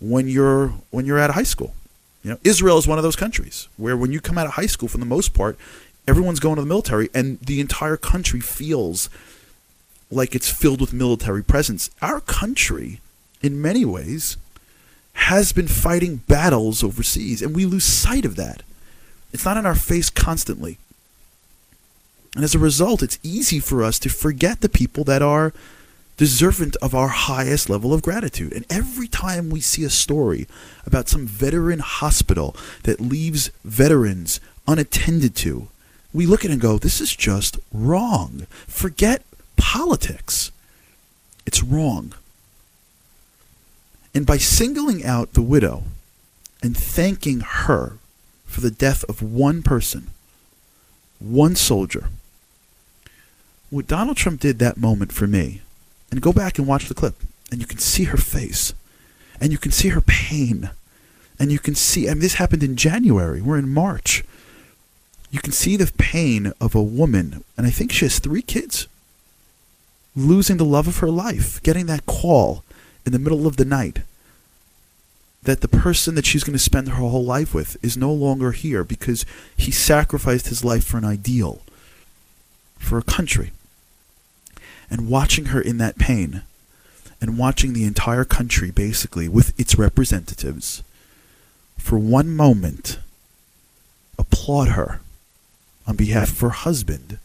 [0.01, 1.75] when you're when you're out of high school.
[2.23, 4.67] You know, Israel is one of those countries where when you come out of high
[4.67, 5.59] school, for the most part,
[6.07, 9.09] everyone's going to the military, and the entire country feels
[10.11, 11.91] like it's filled with military presence.
[12.01, 13.01] Our country,
[13.41, 14.37] in many ways,
[15.15, 18.63] has been fighting battles overseas, and we lose sight of that.
[19.33, 20.79] It's not in our face constantly.
[22.35, 25.53] And as a result, it's easy for us to forget the people that are
[26.17, 28.53] deserving of our highest level of gratitude.
[28.53, 30.47] And every time we see a story
[30.87, 35.69] about some veteran hospital that leaves veterans unattended to,
[36.13, 38.47] we look at it and go, this is just wrong.
[38.67, 39.23] Forget
[39.57, 40.51] politics.
[41.47, 42.13] It's wrong.
[44.15, 45.85] And by singling out the widow
[46.63, 47.99] and thanking her
[48.45, 50.11] for the death of one person,
[51.19, 52.11] one soldier,
[53.71, 55.63] what Donald Trump did that moment for me,
[56.11, 57.15] and go back and watch the clip,
[57.51, 58.75] and you can see her face,
[59.41, 60.71] and you can see her pain,
[61.39, 63.41] and you can see, I mean, this happened in January.
[63.41, 64.25] We're in March.
[65.33, 68.87] You can see the pain of a woman, and I think she has three kids,
[70.15, 72.63] losing the love of her life, getting that call
[73.07, 74.03] in the middle of the night
[75.43, 78.53] that the person that she's going to spend her whole life with is no longer
[78.53, 79.25] here because
[79.57, 81.63] he sacrificed his life for an ideal,
[82.79, 83.53] for a country.
[84.91, 86.43] And watching her in that pain
[87.23, 90.83] and watching the entire country basically with its representatives
[91.79, 92.99] for one moment
[94.19, 95.01] applaud her
[95.87, 97.19] on behalf of her husband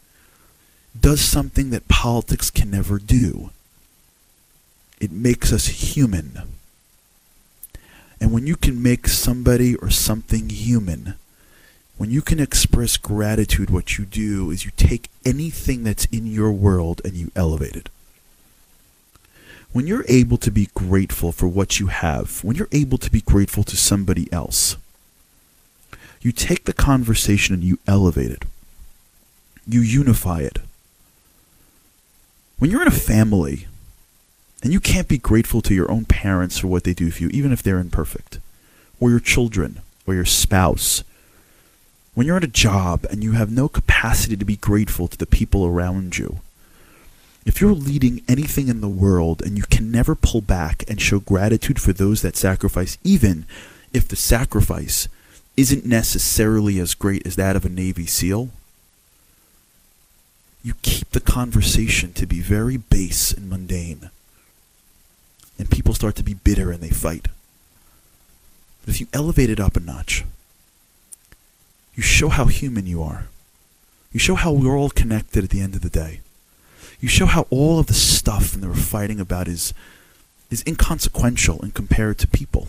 [0.98, 3.50] does something that politics can never do.
[5.00, 6.42] It makes us human.
[8.20, 11.14] And when you can make somebody or something human,
[11.98, 16.52] when you can express gratitude, what you do is you take anything that's in your
[16.52, 17.88] world and you elevate it.
[19.72, 23.20] When you're able to be grateful for what you have, when you're able to be
[23.20, 24.76] grateful to somebody else,
[26.20, 28.44] you take the conversation and you elevate it.
[29.66, 30.58] You unify it.
[32.58, 33.66] When you're in a family
[34.62, 37.28] and you can't be grateful to your own parents for what they do for you,
[37.28, 38.40] even if they're imperfect,
[38.98, 41.04] or your children, or your spouse,
[42.14, 45.26] when you're at a job and you have no capacity to be grateful to the
[45.26, 46.40] people around you,
[47.46, 51.20] if you're leading anything in the world and you can never pull back and show
[51.20, 53.46] gratitude for those that sacrifice, even
[53.92, 55.08] if the sacrifice
[55.58, 58.48] isn't necessarily as great as that of a Navy SEAL,
[60.62, 64.10] you keep the conversation to be very base and mundane.
[65.58, 67.26] And people start to be bitter and they fight.
[68.84, 70.24] But if you elevate it up a notch,
[71.96, 73.26] you show how human you are.
[74.12, 76.20] You show how we're all connected at the end of the day.
[77.00, 79.74] You show how all of the stuff that we're fighting about is
[80.50, 82.68] is inconsequential and compared to people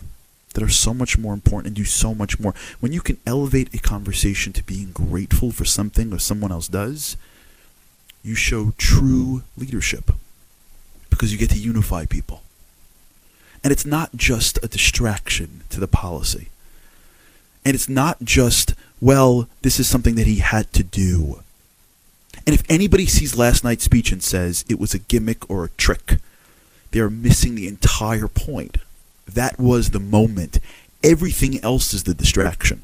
[0.54, 2.54] that are so much more important and do so much more.
[2.80, 7.16] When you can elevate a conversation to being grateful for something or someone else does,
[8.22, 10.10] you show true leadership
[11.08, 12.42] because you get to unify people.
[13.62, 16.48] And it's not just a distraction to the policy.
[17.64, 21.42] And it's not just, well, this is something that he had to do.
[22.46, 25.70] And if anybody sees last night's speech and says it was a gimmick or a
[25.70, 26.18] trick,
[26.90, 28.78] they're missing the entire point.
[29.34, 30.58] That was the moment.
[31.02, 32.82] Everything else is the distraction.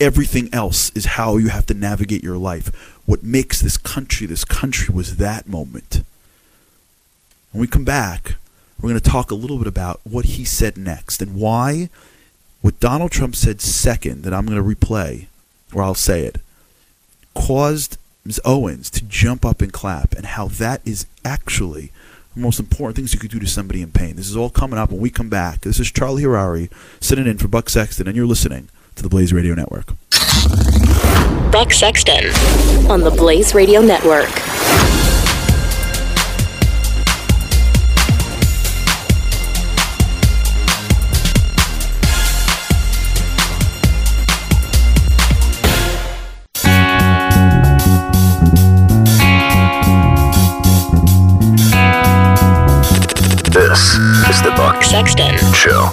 [0.00, 3.00] Everything else is how you have to navigate your life.
[3.06, 6.02] What makes this country this country was that moment.
[7.52, 8.36] When we come back,
[8.80, 11.88] we're going to talk a little bit about what he said next and why
[12.62, 15.26] what Donald Trump said second, that I'm going to replay,
[15.74, 16.38] or I'll say it,
[17.34, 18.40] caused Ms.
[18.44, 21.90] Owens to jump up and clap, and how that is actually
[22.34, 24.16] most important things you could do to somebody in pain.
[24.16, 25.60] This is all coming up when we come back.
[25.62, 26.70] This is Charlie Harary
[27.00, 29.92] sitting in for Buck Sexton, and you're listening to the Blaze Radio Network.
[31.52, 32.26] Buck Sexton
[32.90, 34.30] on the Blaze Radio Network.
[55.62, 55.92] Show.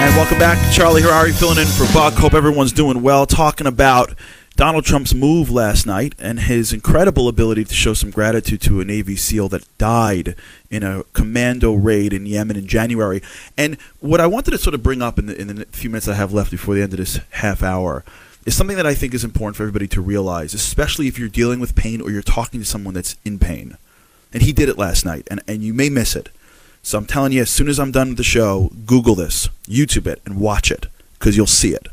[0.00, 0.72] And welcome back.
[0.72, 2.14] Charlie Harary filling in for Buck.
[2.14, 3.26] Hope everyone's doing well.
[3.26, 4.14] Talking about
[4.56, 8.84] Donald Trump's move last night and his incredible ability to show some gratitude to a
[8.86, 10.34] Navy SEAL that died
[10.70, 13.20] in a commando raid in Yemen in January.
[13.58, 16.08] And what I wanted to sort of bring up in the, in the few minutes
[16.08, 18.06] I have left before the end of this half hour
[18.44, 21.60] is something that I think is important for everybody to realize, especially if you're dealing
[21.60, 23.76] with pain or you're talking to someone that's in pain.
[24.32, 26.28] And he did it last night, and, and you may miss it.
[26.82, 30.06] So I'm telling you, as soon as I'm done with the show, Google this, YouTube
[30.06, 30.86] it, and watch it,
[31.18, 31.88] because you'll see it.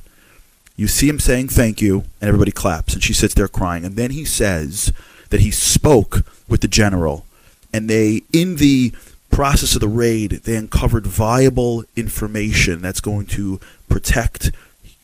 [0.76, 3.86] You see him saying thank you, and everybody claps, and she sits there crying.
[3.86, 4.92] And then he says
[5.30, 7.26] that he spoke with the general,
[7.72, 8.92] and they, in the
[9.30, 14.52] process of the raid, they uncovered viable information that's going to protect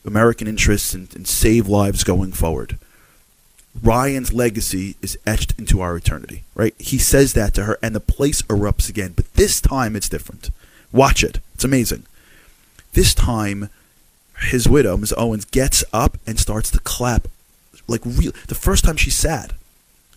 [0.04, 2.78] American interests and, and save lives going forward.
[3.82, 6.74] Ryan's legacy is etched into our eternity, right?
[6.78, 9.12] He says that to her, and the place erupts again.
[9.14, 10.50] But this time it's different.
[10.92, 11.40] Watch it.
[11.54, 12.04] It's amazing.
[12.94, 13.70] This time,
[14.40, 15.14] his widow, Ms.
[15.16, 17.28] Owens, gets up and starts to clap.
[17.86, 18.32] Like, real.
[18.48, 19.52] The first time she sat,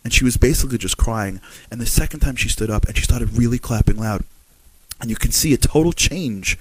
[0.03, 1.39] and she was basically just crying.
[1.69, 4.23] And the second time she stood up and she started really clapping loud.
[4.99, 6.57] And you can see a total change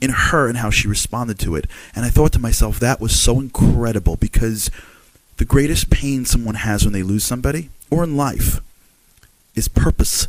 [0.00, 1.66] in her and how she responded to it.
[1.94, 4.70] And I thought to myself, that was so incredible because
[5.36, 8.60] the greatest pain someone has when they lose somebody, or in life,
[9.54, 10.28] is purposelessness.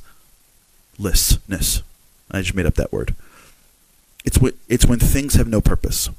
[2.32, 3.16] I just made up that word.
[4.24, 6.10] It's when, it's when things have no purpose.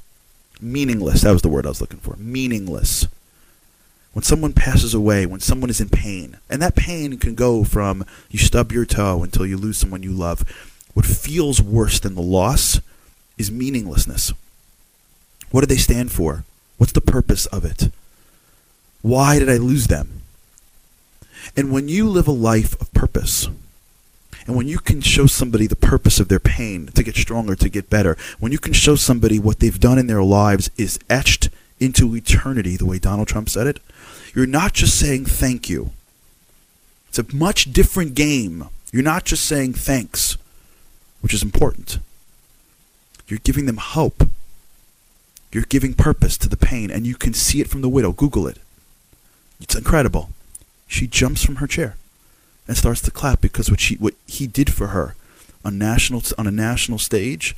[0.61, 1.22] Meaningless.
[1.22, 2.16] That was the word I was looking for.
[2.16, 3.09] Meaningless.
[4.12, 8.07] When someone passes away, when someone is in pain, and that pain can go from
[8.30, 10.42] you stub your toe until you lose someone you love,
[10.94, 12.80] what feels worse than the loss
[13.39, 14.32] is meaninglessness.
[15.51, 16.45] What do they stand for?
[16.78, 17.91] What's the purpose of it?
[19.03, 20.22] Why did I lose them?
[21.57, 23.49] And when you live a life of purpose,
[24.47, 27.68] and when you can show somebody the purpose of their pain to get stronger, to
[27.68, 31.49] get better, when you can show somebody what they've done in their lives is etched
[31.80, 33.80] into eternity, the way Donald Trump said it,
[34.34, 35.91] you're not just saying thank you.
[37.09, 38.68] It's a much different game.
[38.93, 40.37] You're not just saying thanks,
[41.20, 41.99] which is important.
[43.29, 44.29] You're giving them hope.
[45.53, 48.12] You're giving purpose to the pain, and you can see it from the widow.
[48.12, 48.59] Google it.
[49.61, 50.31] It's incredible.
[50.87, 51.97] She jumps from her chair
[52.68, 55.14] and starts to clap because what she what he did for her
[55.64, 57.57] on national on a national stage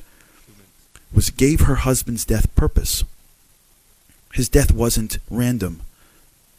[1.13, 3.03] was gave her husband's death purpose.
[4.33, 5.81] His death wasn't random.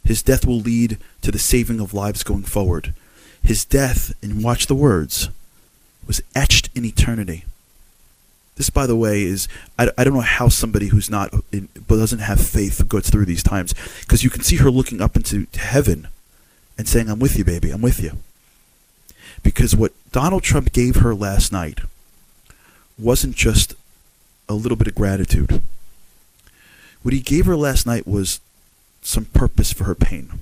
[0.03, 2.93] His death will lead to the saving of lives going forward.
[3.43, 5.29] His death, and watch the words,
[6.05, 7.45] was etched in eternity.
[8.61, 9.47] This, by the way, is
[9.79, 13.25] I, I don't know how somebody who's not in, but doesn't have faith goes through
[13.25, 16.09] these times because you can see her looking up into heaven
[16.77, 17.71] and saying, "I'm with you, baby.
[17.71, 18.19] I'm with you."
[19.41, 21.79] Because what Donald Trump gave her last night
[22.99, 23.73] wasn't just
[24.47, 25.63] a little bit of gratitude.
[27.01, 28.41] What he gave her last night was
[29.01, 30.33] some purpose for her pain.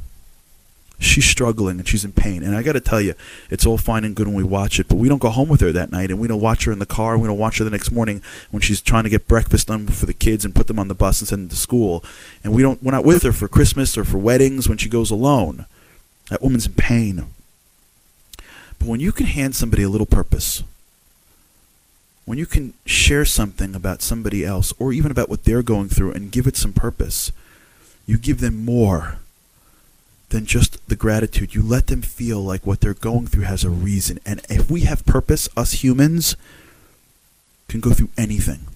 [1.02, 2.44] She's struggling and she's in pain.
[2.44, 3.14] And I got to tell you,
[3.50, 5.62] it's all fine and good when we watch it, but we don't go home with
[5.62, 7.18] her that night and we don't watch her in the car.
[7.18, 8.22] We don't watch her the next morning
[8.52, 10.96] when she's trying to get breakfast done for the kids and put them on the
[10.96, 12.04] bus and send them to school.
[12.44, 15.10] And we don't we're not with her for Christmas or for weddings when she goes
[15.10, 15.66] alone.
[16.30, 17.28] That woman's in pain.
[18.78, 20.64] But when you can hand somebody a little purpose,
[22.26, 26.12] when you can share something about somebody else or even about what they're going through
[26.12, 27.32] and give it some purpose,
[28.06, 29.20] you give them more
[30.30, 31.56] than just the gratitude.
[31.56, 34.20] You let them feel like what they're going through has a reason.
[34.26, 36.36] And if we have purpose, us humans
[37.68, 38.68] can go through anything.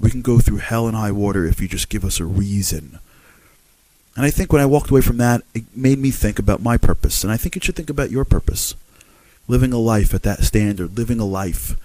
[0.00, 2.98] We can go through hell and high water if you just give us a reason.
[4.16, 6.76] And I think when I walked away from that, it made me think about my
[6.76, 7.24] purpose.
[7.24, 8.74] And I think you should think about your purpose.
[9.48, 11.76] Living a life at that standard, living a life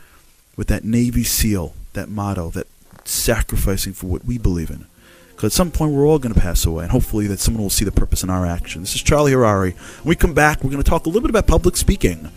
[0.55, 2.67] with that Navy SEAL, that motto, that
[3.03, 4.85] sacrificing for what we believe in.
[5.39, 7.69] Because at some point we're all going to pass away, and hopefully that someone will
[7.69, 8.81] see the purpose in our action.
[8.81, 9.73] This is Charlie Harary.
[10.03, 12.29] When we come back, we're going to talk a little bit about public speaking,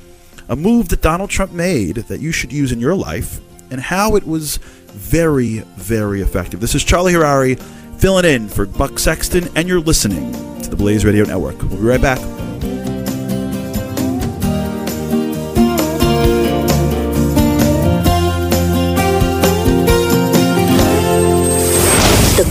[0.48, 3.40] a move that Donald Trump made that you should use in your life,
[3.72, 4.58] and how it was
[4.92, 6.60] very, very effective.
[6.60, 7.58] This is Charlie Harary
[7.98, 10.32] filling in for Buck Sexton, and you're listening
[10.62, 11.60] to the Blaze Radio Network.
[11.60, 12.20] We'll be right back.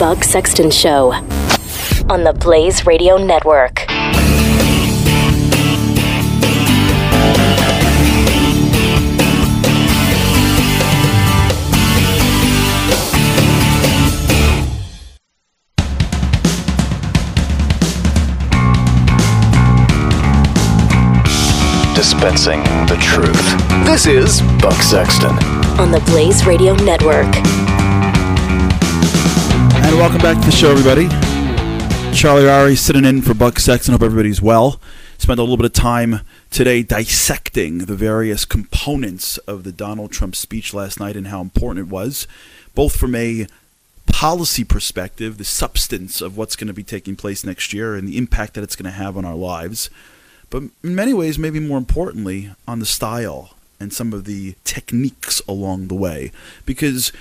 [0.02, 1.12] Buck Sexton Show
[2.10, 3.86] on the Blaze Radio Network.
[21.93, 23.86] Dispensing the truth.
[23.86, 25.38] This is Buck Sexton.
[25.80, 27.70] On the Blaze Radio Network.
[29.84, 31.07] And welcome back to the show, everybody.
[32.15, 33.93] Charlie Ari sitting in for Buck Sexton.
[33.93, 34.79] Hope everybody's well.
[35.17, 40.36] Spent a little bit of time today dissecting the various components of the Donald Trump
[40.36, 42.27] speech last night and how important it was,
[42.75, 43.47] both from a
[44.05, 48.17] policy perspective, the substance of what's going to be taking place next year and the
[48.17, 49.89] impact that it's going to have on our lives.
[50.49, 55.41] But in many ways, maybe more importantly, on the style and some of the techniques
[55.47, 56.32] along the way.
[56.65, 57.11] Because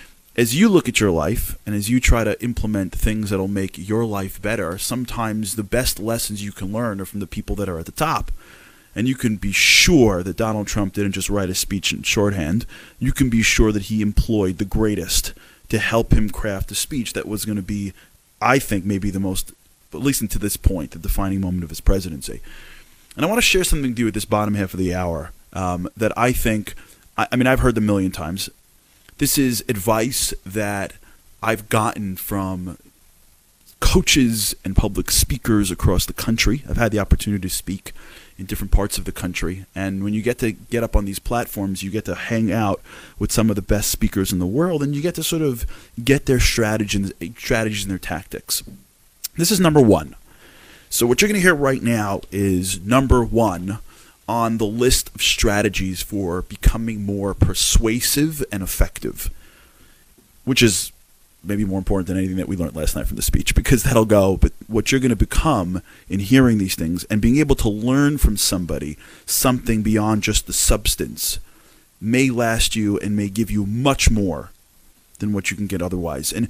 [0.40, 3.76] as you look at your life and as you try to implement things that'll make
[3.76, 7.68] your life better, sometimes the best lessons you can learn are from the people that
[7.68, 8.32] are at the top.
[8.96, 12.64] And you can be sure that Donald Trump didn't just write a speech in shorthand.
[12.98, 15.34] You can be sure that he employed the greatest
[15.68, 17.92] to help him craft a speech that was going to be,
[18.40, 19.52] I think, maybe the most,
[19.92, 22.40] at least to this point, the defining moment of his presidency.
[23.14, 25.32] And I want to share something with you at this bottom half of the hour
[25.52, 26.74] um, that I think,
[27.18, 28.48] I, I mean, I've heard a million times.
[29.20, 30.94] This is advice that
[31.42, 32.78] I've gotten from
[33.78, 36.64] coaches and public speakers across the country.
[36.66, 37.92] I've had the opportunity to speak
[38.38, 39.66] in different parts of the country.
[39.74, 42.80] And when you get to get up on these platforms, you get to hang out
[43.18, 45.66] with some of the best speakers in the world and you get to sort of
[46.02, 48.62] get their strategies, strategies and their tactics.
[49.36, 50.16] This is number one.
[50.88, 53.80] So, what you're going to hear right now is number one
[54.30, 59.28] on the list of strategies for becoming more persuasive and effective,
[60.44, 60.92] which is
[61.42, 64.04] maybe more important than anything that we learned last night from the speech because that'll
[64.04, 64.36] go.
[64.36, 68.18] But what you're going to become in hearing these things and being able to learn
[68.18, 71.40] from somebody something beyond just the substance
[72.00, 74.52] may last you and may give you much more
[75.18, 76.32] than what you can get otherwise.
[76.32, 76.48] And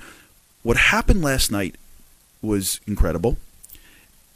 [0.63, 1.77] what happened last night
[2.43, 3.39] was incredible.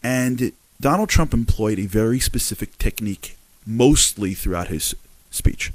[0.02, 4.94] And Donald Trump employed a very specific technique mostly throughout his
[5.30, 5.72] speech.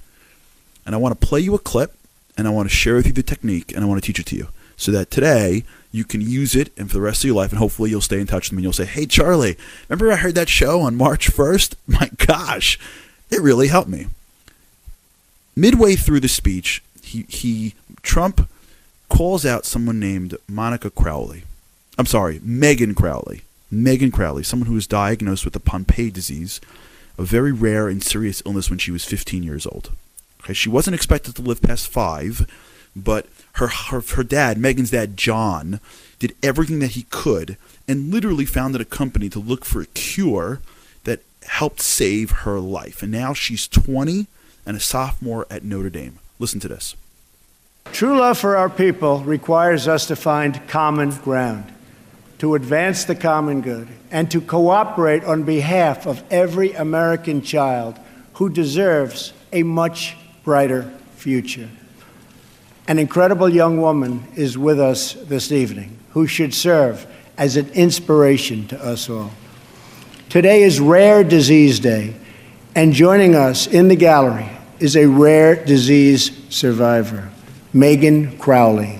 [0.85, 1.93] And I want to play you a clip
[2.37, 4.25] and I want to share with you the technique and I want to teach it
[4.27, 4.47] to you
[4.77, 7.59] so that today you can use it and for the rest of your life and
[7.59, 9.57] hopefully you'll stay in touch with them and you'll say hey charlie
[9.89, 12.79] remember i heard that show on march 1st my gosh
[13.29, 14.07] it really helped me.
[15.55, 18.49] Midway through the speech he, he trump
[19.09, 21.43] calls out someone named monica crowley.
[21.97, 23.41] I'm sorry megan crowley
[23.71, 26.59] megan crowley someone who was diagnosed with the pompe disease
[27.17, 29.91] a very rare and serious illness when she was 15 years old
[30.41, 32.47] okay she wasn't expected to live past five
[32.95, 35.79] but her, her her dad, Megan's dad, John,
[36.17, 37.57] did everything that he could
[37.87, 40.61] and literally founded a company to look for a cure
[41.03, 43.01] that helped save her life.
[43.01, 44.27] And now she's 20
[44.65, 46.19] and a sophomore at Notre Dame.
[46.37, 46.95] Listen to this.
[47.91, 51.65] True love for our people requires us to find common ground,
[52.39, 57.99] to advance the common good, and to cooperate on behalf of every American child
[58.33, 61.69] who deserves a much brighter future.
[62.87, 67.05] An incredible young woman is with us this evening who should serve
[67.37, 69.31] as an inspiration to us all.
[70.29, 72.15] Today is Rare Disease Day,
[72.73, 77.29] and joining us in the gallery is a rare disease survivor,
[77.73, 78.97] Megan Crowley.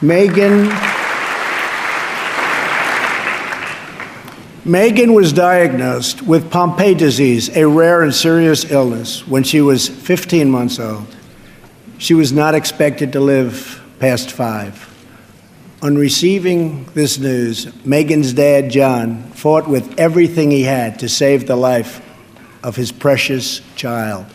[0.00, 0.91] Megan.
[4.64, 10.48] Megan was diagnosed with Pompe disease, a rare and serious illness, when she was 15
[10.48, 11.16] months old.
[11.98, 14.88] She was not expected to live past five.
[15.82, 21.56] On receiving this news, Megan's dad, John, fought with everything he had to save the
[21.56, 22.00] life
[22.62, 24.26] of his precious child.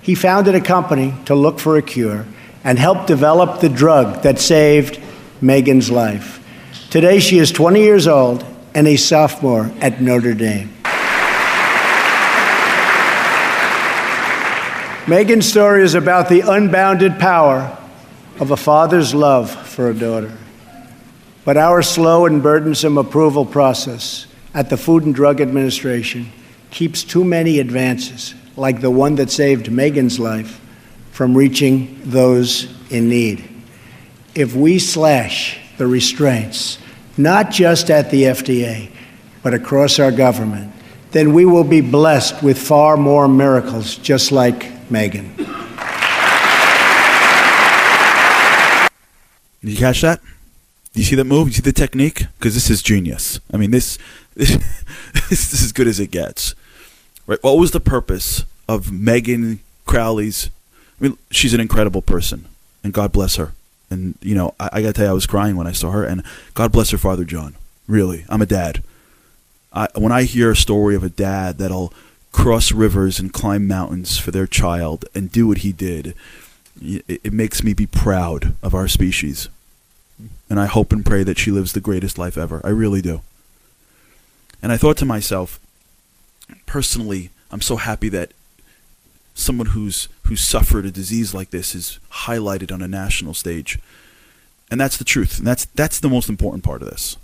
[0.00, 2.24] He founded a company to look for a cure
[2.64, 4.98] and helped develop the drug that saved
[5.42, 6.42] Megan's life.
[6.88, 10.70] Today, she is 20 years old and a sophomore at Notre Dame.
[15.08, 17.78] Megan's story is about the unbounded power
[18.38, 20.30] of a father's love for a daughter.
[21.46, 26.30] But our slow and burdensome approval process at the Food and Drug Administration
[26.70, 30.60] keeps too many advances, like the one that saved Megan's life,
[31.12, 33.48] from reaching those in need.
[34.34, 36.76] If we slash the restraints,
[37.16, 38.90] not just at the FDA,
[39.42, 40.72] but across our government,
[41.12, 45.34] then we will be blessed with far more miracles just like Megan.
[49.60, 50.20] Did you catch that?
[50.94, 51.48] You see that move?
[51.48, 52.26] You see the technique?
[52.38, 53.40] Because this is genius.
[53.52, 53.98] I mean, this,
[54.34, 54.56] this
[55.28, 56.54] this is as good as it gets.
[57.26, 57.42] Right?
[57.42, 60.50] What was the purpose of Megan Crowley's?
[61.00, 62.46] I mean, she's an incredible person,
[62.84, 63.52] and God bless her.
[63.90, 65.90] And you know, I, I got to tell you, I was crying when I saw
[65.90, 66.22] her, and
[66.54, 67.54] God bless her, Father John.
[67.86, 68.82] Really, I'm a dad.
[69.72, 71.92] I, when I hear a story of a dad that'll
[72.32, 76.14] cross rivers and climb mountains for their child and do what he did,
[76.80, 79.48] it, it makes me be proud of our species.
[80.48, 82.60] And I hope and pray that she lives the greatest life ever.
[82.64, 83.20] I really do.
[84.62, 85.60] And I thought to myself,
[86.64, 88.32] personally, I'm so happy that
[89.36, 93.78] someone who's who's suffered a disease like this is highlighted on a national stage.
[94.70, 95.38] And that's the truth.
[95.38, 97.16] And that's that's the most important part of this.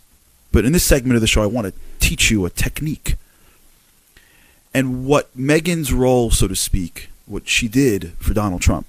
[0.53, 3.17] But in this segment of the show, I want to teach you a technique.
[4.75, 8.87] And what Megan's role, so to speak, what she did for Donald Trump.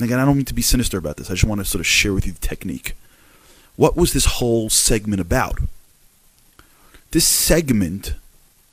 [0.00, 1.30] Again, I don't mean to be sinister about this.
[1.30, 2.96] I just want to sort of share with you the technique.
[3.76, 5.58] What was this whole segment about?
[7.10, 8.14] This segment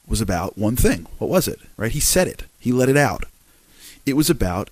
[0.07, 1.07] was about one thing.
[1.17, 1.59] What was it?
[1.77, 1.91] Right?
[1.91, 2.43] He said it.
[2.59, 3.25] He let it out.
[4.05, 4.69] It was about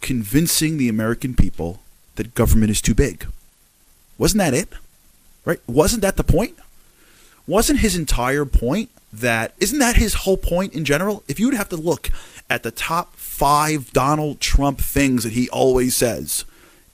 [0.00, 1.80] convincing the American people
[2.16, 3.26] that government is too big.
[4.18, 4.68] Wasn't that it?
[5.44, 5.60] Right?
[5.66, 6.58] Wasn't that the point?
[7.46, 11.22] Wasn't his entire point that isn't that his whole point in general?
[11.28, 12.10] If you would have to look
[12.48, 16.44] at the top 5 Donald Trump things that he always says,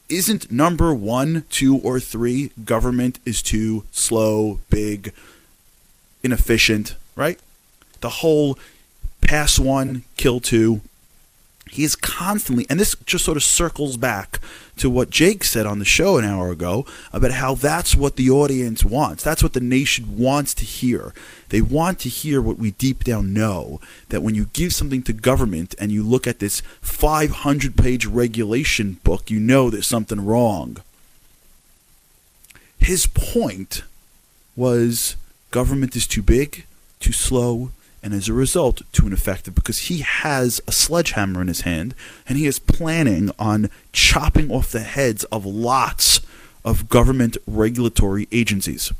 [0.09, 5.12] isn't number 1, 2 or 3 government is too slow, big,
[6.23, 7.39] inefficient, right?
[8.01, 8.59] The whole
[9.21, 10.81] pass one, kill two.
[11.71, 14.41] He is constantly, and this just sort of circles back
[14.79, 18.29] to what Jake said on the show an hour ago about how that's what the
[18.29, 19.23] audience wants.
[19.23, 21.14] That's what the nation wants to hear.
[21.51, 25.12] They want to hear what we deep down know that when you give something to
[25.12, 30.79] government and you look at this 500 page regulation book, you know there's something wrong.
[32.81, 33.85] His point
[34.57, 35.14] was
[35.53, 36.64] government is too big,
[36.99, 37.71] too slow,
[38.03, 41.94] and as a result, too ineffective because he has a sledgehammer in his hand
[42.26, 46.20] and he is planning on chopping off the heads of lots
[46.64, 48.92] of government regulatory agencies.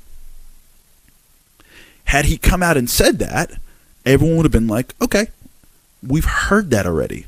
[2.05, 3.53] Had he come out and said that,
[4.05, 5.29] everyone would have been like, okay,
[6.07, 7.27] we've heard that already.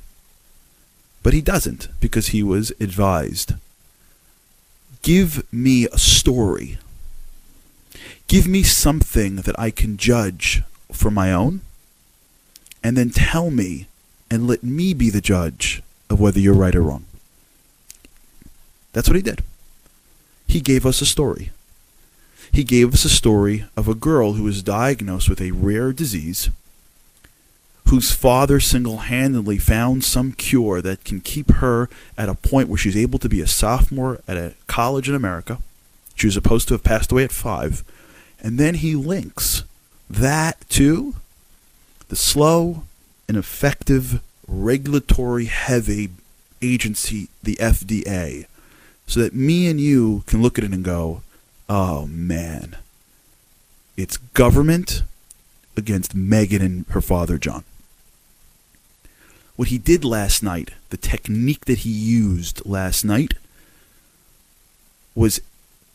[1.23, 3.55] But he doesn't because he was advised.
[5.03, 6.79] Give me a story.
[8.27, 10.63] Give me something that I can judge
[10.93, 11.61] for my own,
[12.83, 13.87] and then tell me
[14.31, 17.05] and let me be the judge of whether you're right or wrong.
[18.93, 19.43] That's what he did.
[20.47, 21.51] He gave us a story.
[22.51, 26.51] He gave us a story of a girl who was diagnosed with a rare disease,
[27.89, 31.89] whose father single handedly found some cure that can keep her
[32.19, 35.59] at a point where she's able to be a sophomore at a college in America.
[36.15, 37.83] She was supposed to have passed away at five.
[38.41, 39.63] And then he links
[40.13, 41.15] that too,
[42.09, 42.85] the slow
[43.29, 46.11] and effective regulatory heavy
[46.61, 48.47] agency, the FDA,
[49.07, 51.23] so that me and you can look at it and go,
[51.69, 52.77] oh man,
[53.97, 55.03] it's government
[55.77, 57.65] against Megan and her father, John.
[59.57, 63.35] What he did last night, the technique that he used last night,
[65.15, 65.41] was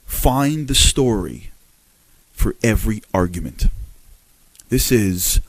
[0.06, 1.52] find the story
[2.34, 3.68] for every argument.
[4.70, 5.40] This is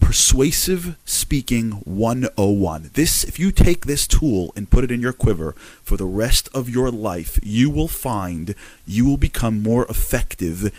[0.00, 2.92] persuasive speaking 101.
[2.94, 6.48] This if you take this tool and put it in your quiver for the rest
[6.54, 8.54] of your life, you will find
[8.86, 10.72] you will become more effective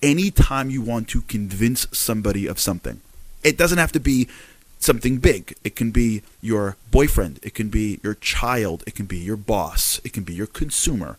[0.00, 3.00] anytime you want to convince somebody of something.
[3.42, 4.28] It doesn't have to be
[4.78, 5.56] something big.
[5.64, 10.00] It can be your boyfriend, it can be your child, it can be your boss,
[10.04, 11.16] it can be your consumer.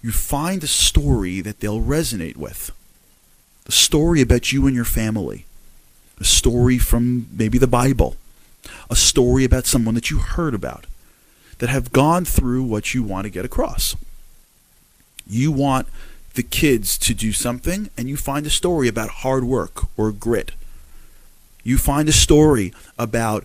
[0.00, 2.70] You find a story that they'll resonate with.
[3.70, 5.44] A story about you and your family.
[6.18, 8.16] A story from maybe the Bible.
[8.90, 10.86] A story about someone that you heard about
[11.58, 13.94] that have gone through what you want to get across.
[15.24, 15.86] You want
[16.34, 20.50] the kids to do something, and you find a story about hard work or grit.
[21.62, 23.44] You find a story about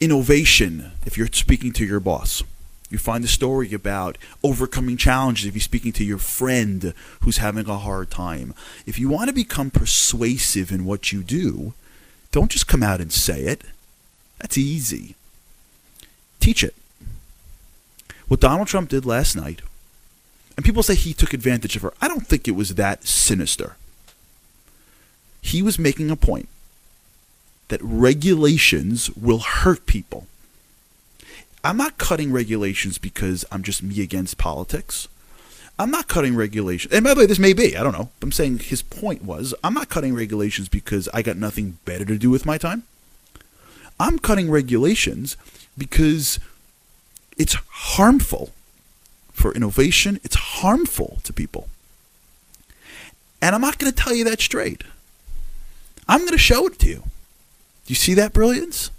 [0.00, 2.42] innovation if you're speaking to your boss.
[2.90, 7.68] You find a story about overcoming challenges if you're speaking to your friend who's having
[7.68, 8.54] a hard time.
[8.86, 11.74] If you want to become persuasive in what you do,
[12.32, 13.62] don't just come out and say it.
[14.38, 15.16] That's easy.
[16.40, 16.74] Teach it.
[18.28, 19.62] What Donald Trump did last night,
[20.56, 21.94] and people say he took advantage of her.
[22.00, 23.76] I don't think it was that sinister.
[25.40, 26.48] He was making a point
[27.68, 30.26] that regulations will hurt people.
[31.64, 35.08] I'm not cutting regulations because I'm just me against politics.
[35.78, 36.92] I'm not cutting regulations.
[36.92, 38.10] And by the way, this may be, I don't know.
[38.20, 42.18] I'm saying his point was I'm not cutting regulations because I got nothing better to
[42.18, 42.82] do with my time.
[44.00, 45.36] I'm cutting regulations
[45.76, 46.40] because
[47.36, 48.50] it's harmful
[49.32, 51.68] for innovation, it's harmful to people.
[53.40, 54.82] And I'm not going to tell you that straight.
[56.08, 56.96] I'm going to show it to you.
[56.96, 58.90] Do you see that brilliance?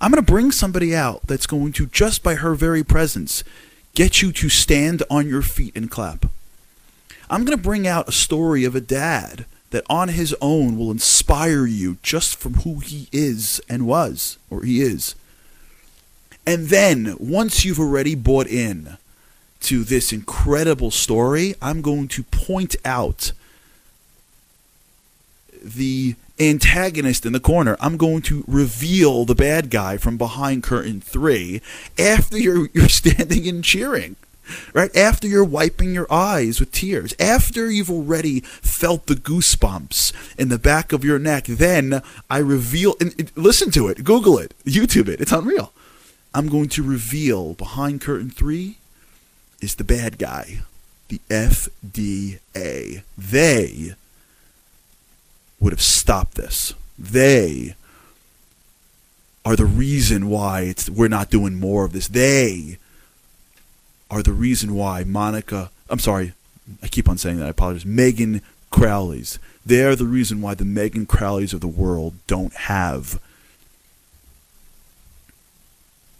[0.00, 3.44] I'm going to bring somebody out that's going to, just by her very presence,
[3.94, 6.26] get you to stand on your feet and clap.
[7.28, 10.90] I'm going to bring out a story of a dad that on his own will
[10.90, 15.14] inspire you just from who he is and was, or he is.
[16.46, 18.96] And then, once you've already bought in
[19.60, 23.32] to this incredible story, I'm going to point out
[25.62, 27.76] the antagonist in the corner.
[27.80, 31.60] I'm going to reveal the bad guy from behind curtain three
[31.98, 34.16] after you're you're standing and cheering.
[34.72, 40.48] Right after you're wiping your eyes with tears, after you've already felt the goosebumps in
[40.48, 42.96] the back of your neck, then I reveal.
[43.00, 45.20] And, and listen to it, Google it, YouTube it.
[45.20, 45.72] It's unreal.
[46.34, 48.78] I'm going to reveal behind curtain three
[49.60, 50.62] is the bad guy,
[51.08, 53.02] the FDA.
[53.16, 53.94] They
[55.60, 56.74] would have stopped this.
[56.98, 57.74] They
[59.44, 62.08] are the reason why it's we're not doing more of this.
[62.08, 62.78] They
[64.10, 66.34] are the reason why Monica, I'm sorry,
[66.82, 67.46] I keep on saying that.
[67.46, 67.86] I apologize.
[67.86, 69.38] Megan Crowley's.
[69.64, 73.20] They're the reason why the Megan Crowleys of the world don't have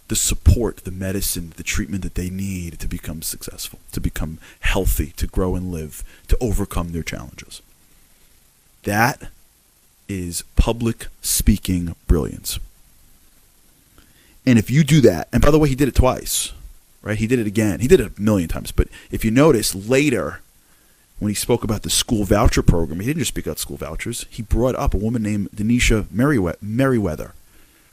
[0.07, 5.13] the support, the medicine, the treatment that they need to become successful, to become healthy,
[5.15, 7.61] to grow and live, to overcome their challenges.
[8.83, 9.29] That
[10.07, 12.59] is public speaking brilliance.
[14.45, 16.51] And if you do that, and by the way, he did it twice,
[17.01, 17.17] right?
[17.17, 17.79] He did it again.
[17.79, 18.71] He did it a million times.
[18.71, 20.41] But if you notice later,
[21.19, 24.25] when he spoke about the school voucher program, he didn't just speak about school vouchers.
[24.29, 27.33] He brought up a woman named Denisha Merriweather,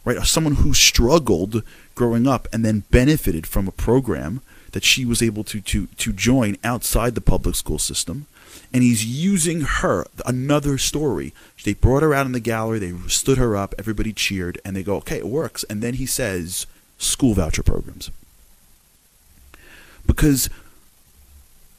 [0.05, 0.23] right?
[0.23, 1.63] Someone who struggled
[1.95, 4.41] growing up and then benefited from a program
[4.73, 8.27] that she was able to, to, to join outside the public school system.
[8.73, 11.33] And he's using her, another story.
[11.65, 14.83] They brought her out in the gallery, they stood her up, everybody cheered, and they
[14.83, 15.65] go, okay, it works.
[15.65, 16.67] And then he says,
[16.99, 18.11] school voucher programs.
[20.07, 20.51] Because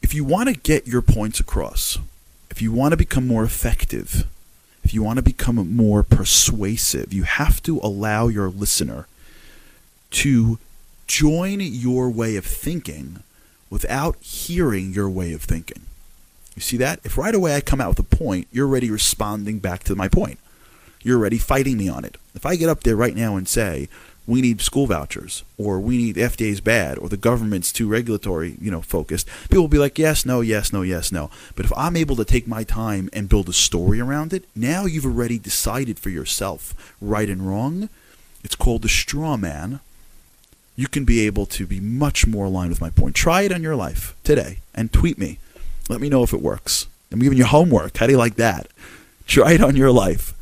[0.02, 1.98] if you want to get your points across,
[2.50, 4.26] if you want to become more effective,
[4.82, 9.06] if you want to become more persuasive, you have to allow your listener
[10.10, 10.58] to
[11.06, 13.22] join your way of thinking
[13.68, 15.82] without hearing your way of thinking.
[16.54, 17.00] You see that?
[17.04, 20.08] If right away I come out with a point, you're already responding back to my
[20.08, 20.38] point.
[21.02, 22.16] You're already fighting me on it.
[22.34, 23.88] If I get up there right now and say,
[24.26, 28.70] we need school vouchers, or we need FDA's bad, or the government's too regulatory, you
[28.70, 29.26] know, focused.
[29.48, 31.30] People will be like, yes, no, yes, no, yes, no.
[31.56, 34.84] But if I'm able to take my time and build a story around it, now
[34.84, 37.88] you've already decided for yourself right and wrong.
[38.44, 39.80] It's called the straw man.
[40.76, 43.16] You can be able to be much more aligned with my point.
[43.16, 45.38] Try it on your life today and tweet me.
[45.90, 46.86] Let me know if it works.
[47.10, 47.96] I'm giving you homework.
[47.96, 48.68] How do you like that?
[49.26, 50.34] Try it on your life.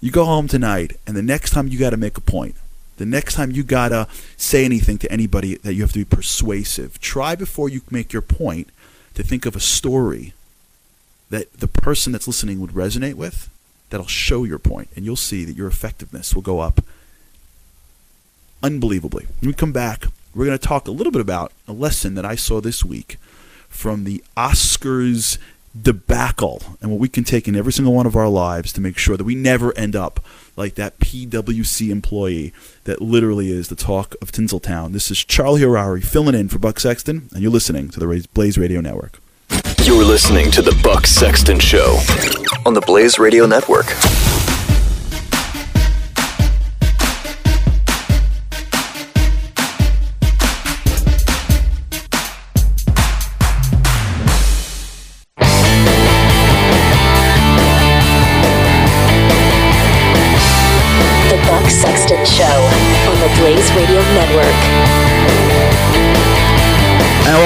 [0.00, 2.54] You go home tonight, and the next time you got to make a point,
[2.96, 4.08] the next time you got to
[4.38, 8.22] say anything to anybody that you have to be persuasive, try before you make your
[8.22, 8.70] point
[9.12, 10.32] to think of a story
[11.28, 13.50] that the person that's listening would resonate with
[13.90, 16.80] that'll show your point, and you'll see that your effectiveness will go up
[18.62, 19.26] unbelievably.
[19.42, 22.24] When we come back, we're going to talk a little bit about a lesson that
[22.24, 23.18] I saw this week
[23.74, 25.38] from the Oscars
[25.80, 28.96] debacle and what we can take in every single one of our lives to make
[28.96, 30.24] sure that we never end up
[30.56, 32.52] like that PWC employee
[32.84, 34.92] that literally is the talk of Tinseltown.
[34.92, 38.56] This is Charlie Harary filling in for Buck Sexton, and you're listening to the Blaze
[38.56, 39.18] Radio Network.
[39.82, 41.98] You're listening to the Buck Sexton Show
[42.64, 43.86] on the Blaze Radio Network.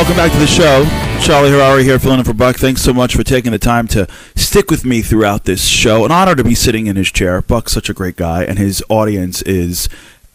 [0.09, 0.85] Welcome back to the show.
[1.23, 2.57] Charlie Harary here, filling in for Buck.
[2.57, 6.07] Thanks so much for taking the time to stick with me throughout this show.
[6.07, 7.43] An honor to be sitting in his chair.
[7.43, 9.87] Buck's such a great guy, and his audience is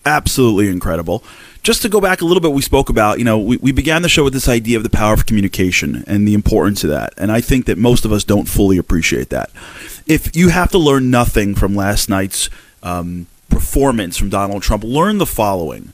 [0.06, 1.24] absolutely incredible.
[1.64, 4.04] Just to go back a little bit, we spoke about, you know, we, we began
[4.04, 7.12] the show with this idea of the power of communication and the importance of that.
[7.18, 9.50] And I think that most of us don't fully appreciate that.
[10.06, 12.48] If you have to learn nothing from last night's
[12.84, 15.94] um, performance from Donald Trump, learn the following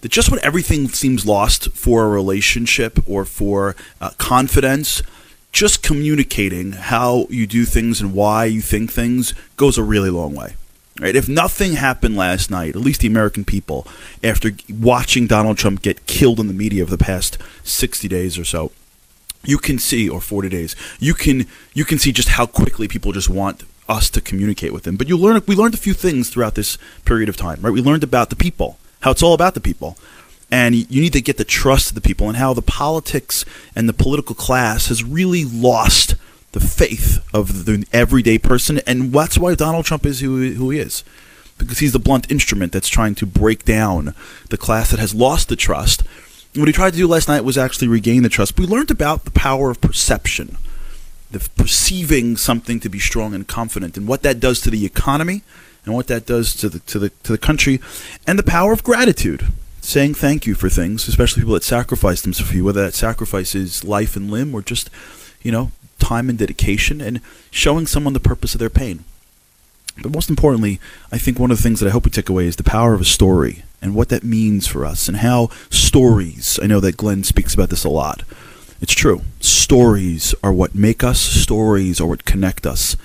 [0.00, 5.02] that just when everything seems lost for a relationship or for uh, confidence,
[5.52, 10.34] just communicating how you do things and why you think things goes a really long
[10.34, 10.54] way.
[11.00, 11.16] Right?
[11.16, 13.86] If nothing happened last night, at least the American people,
[14.24, 18.44] after watching Donald Trump get killed in the media over the past 60 days or
[18.44, 18.72] so,
[19.46, 23.12] you can see or 40 days you can you can see just how quickly people
[23.12, 26.28] just want us to communicate with them but you learn we learned a few things
[26.28, 29.54] throughout this period of time right we learned about the people how it's all about
[29.54, 29.96] the people.
[30.50, 33.44] And you need to get the trust of the people and how the politics
[33.74, 36.14] and the political class has really lost
[36.52, 38.80] the faith of the everyday person.
[38.86, 41.02] And that's why Donald Trump is who, who he is
[41.58, 44.14] because he's the blunt instrument that's trying to break down
[44.50, 46.02] the class that has lost the trust.
[46.54, 48.58] What he tried to do last night was actually regain the trust.
[48.58, 50.56] We learned about the power of perception,
[51.30, 55.42] the perceiving something to be strong and confident, and what that does to the economy,
[55.86, 57.80] and what that does to the to the to the country,
[58.26, 59.46] and the power of gratitude,
[59.80, 63.54] saying thank you for things, especially people that sacrifice themselves for you, whether that sacrifice
[63.54, 64.90] is life and limb or just,
[65.42, 69.04] you know, time and dedication, and showing someone the purpose of their pain.
[70.02, 70.78] But most importantly,
[71.10, 72.92] I think one of the things that I hope we take away is the power
[72.92, 76.98] of a story and what that means for us and how stories, I know that
[76.98, 78.22] Glenn speaks about this a lot.
[78.80, 79.22] It's true.
[79.40, 82.96] Stories are what make us, stories are what connect us.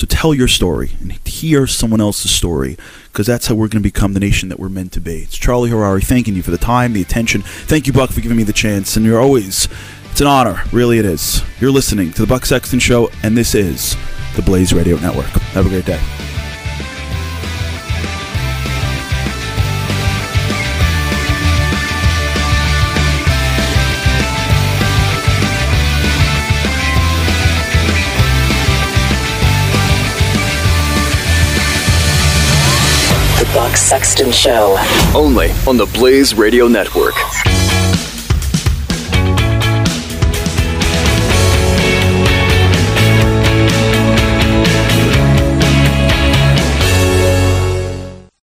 [0.00, 2.78] So tell your story and hear someone else's story
[3.12, 5.24] because that's how we're going to become the nation that we're meant to be.
[5.24, 7.42] It's Charlie Harary thanking you for the time, the attention.
[7.42, 8.96] Thank you, Buck, for giving me the chance.
[8.96, 9.68] And you're always,
[10.10, 10.62] it's an honor.
[10.72, 11.42] Really, it is.
[11.60, 13.94] You're listening to The Buck Sexton Show, and this is
[14.36, 15.26] the Blaze Radio Network.
[15.26, 16.00] Have a great day.
[33.90, 34.76] Sexton Show.
[35.16, 37.14] Only on the Blaze Radio Network.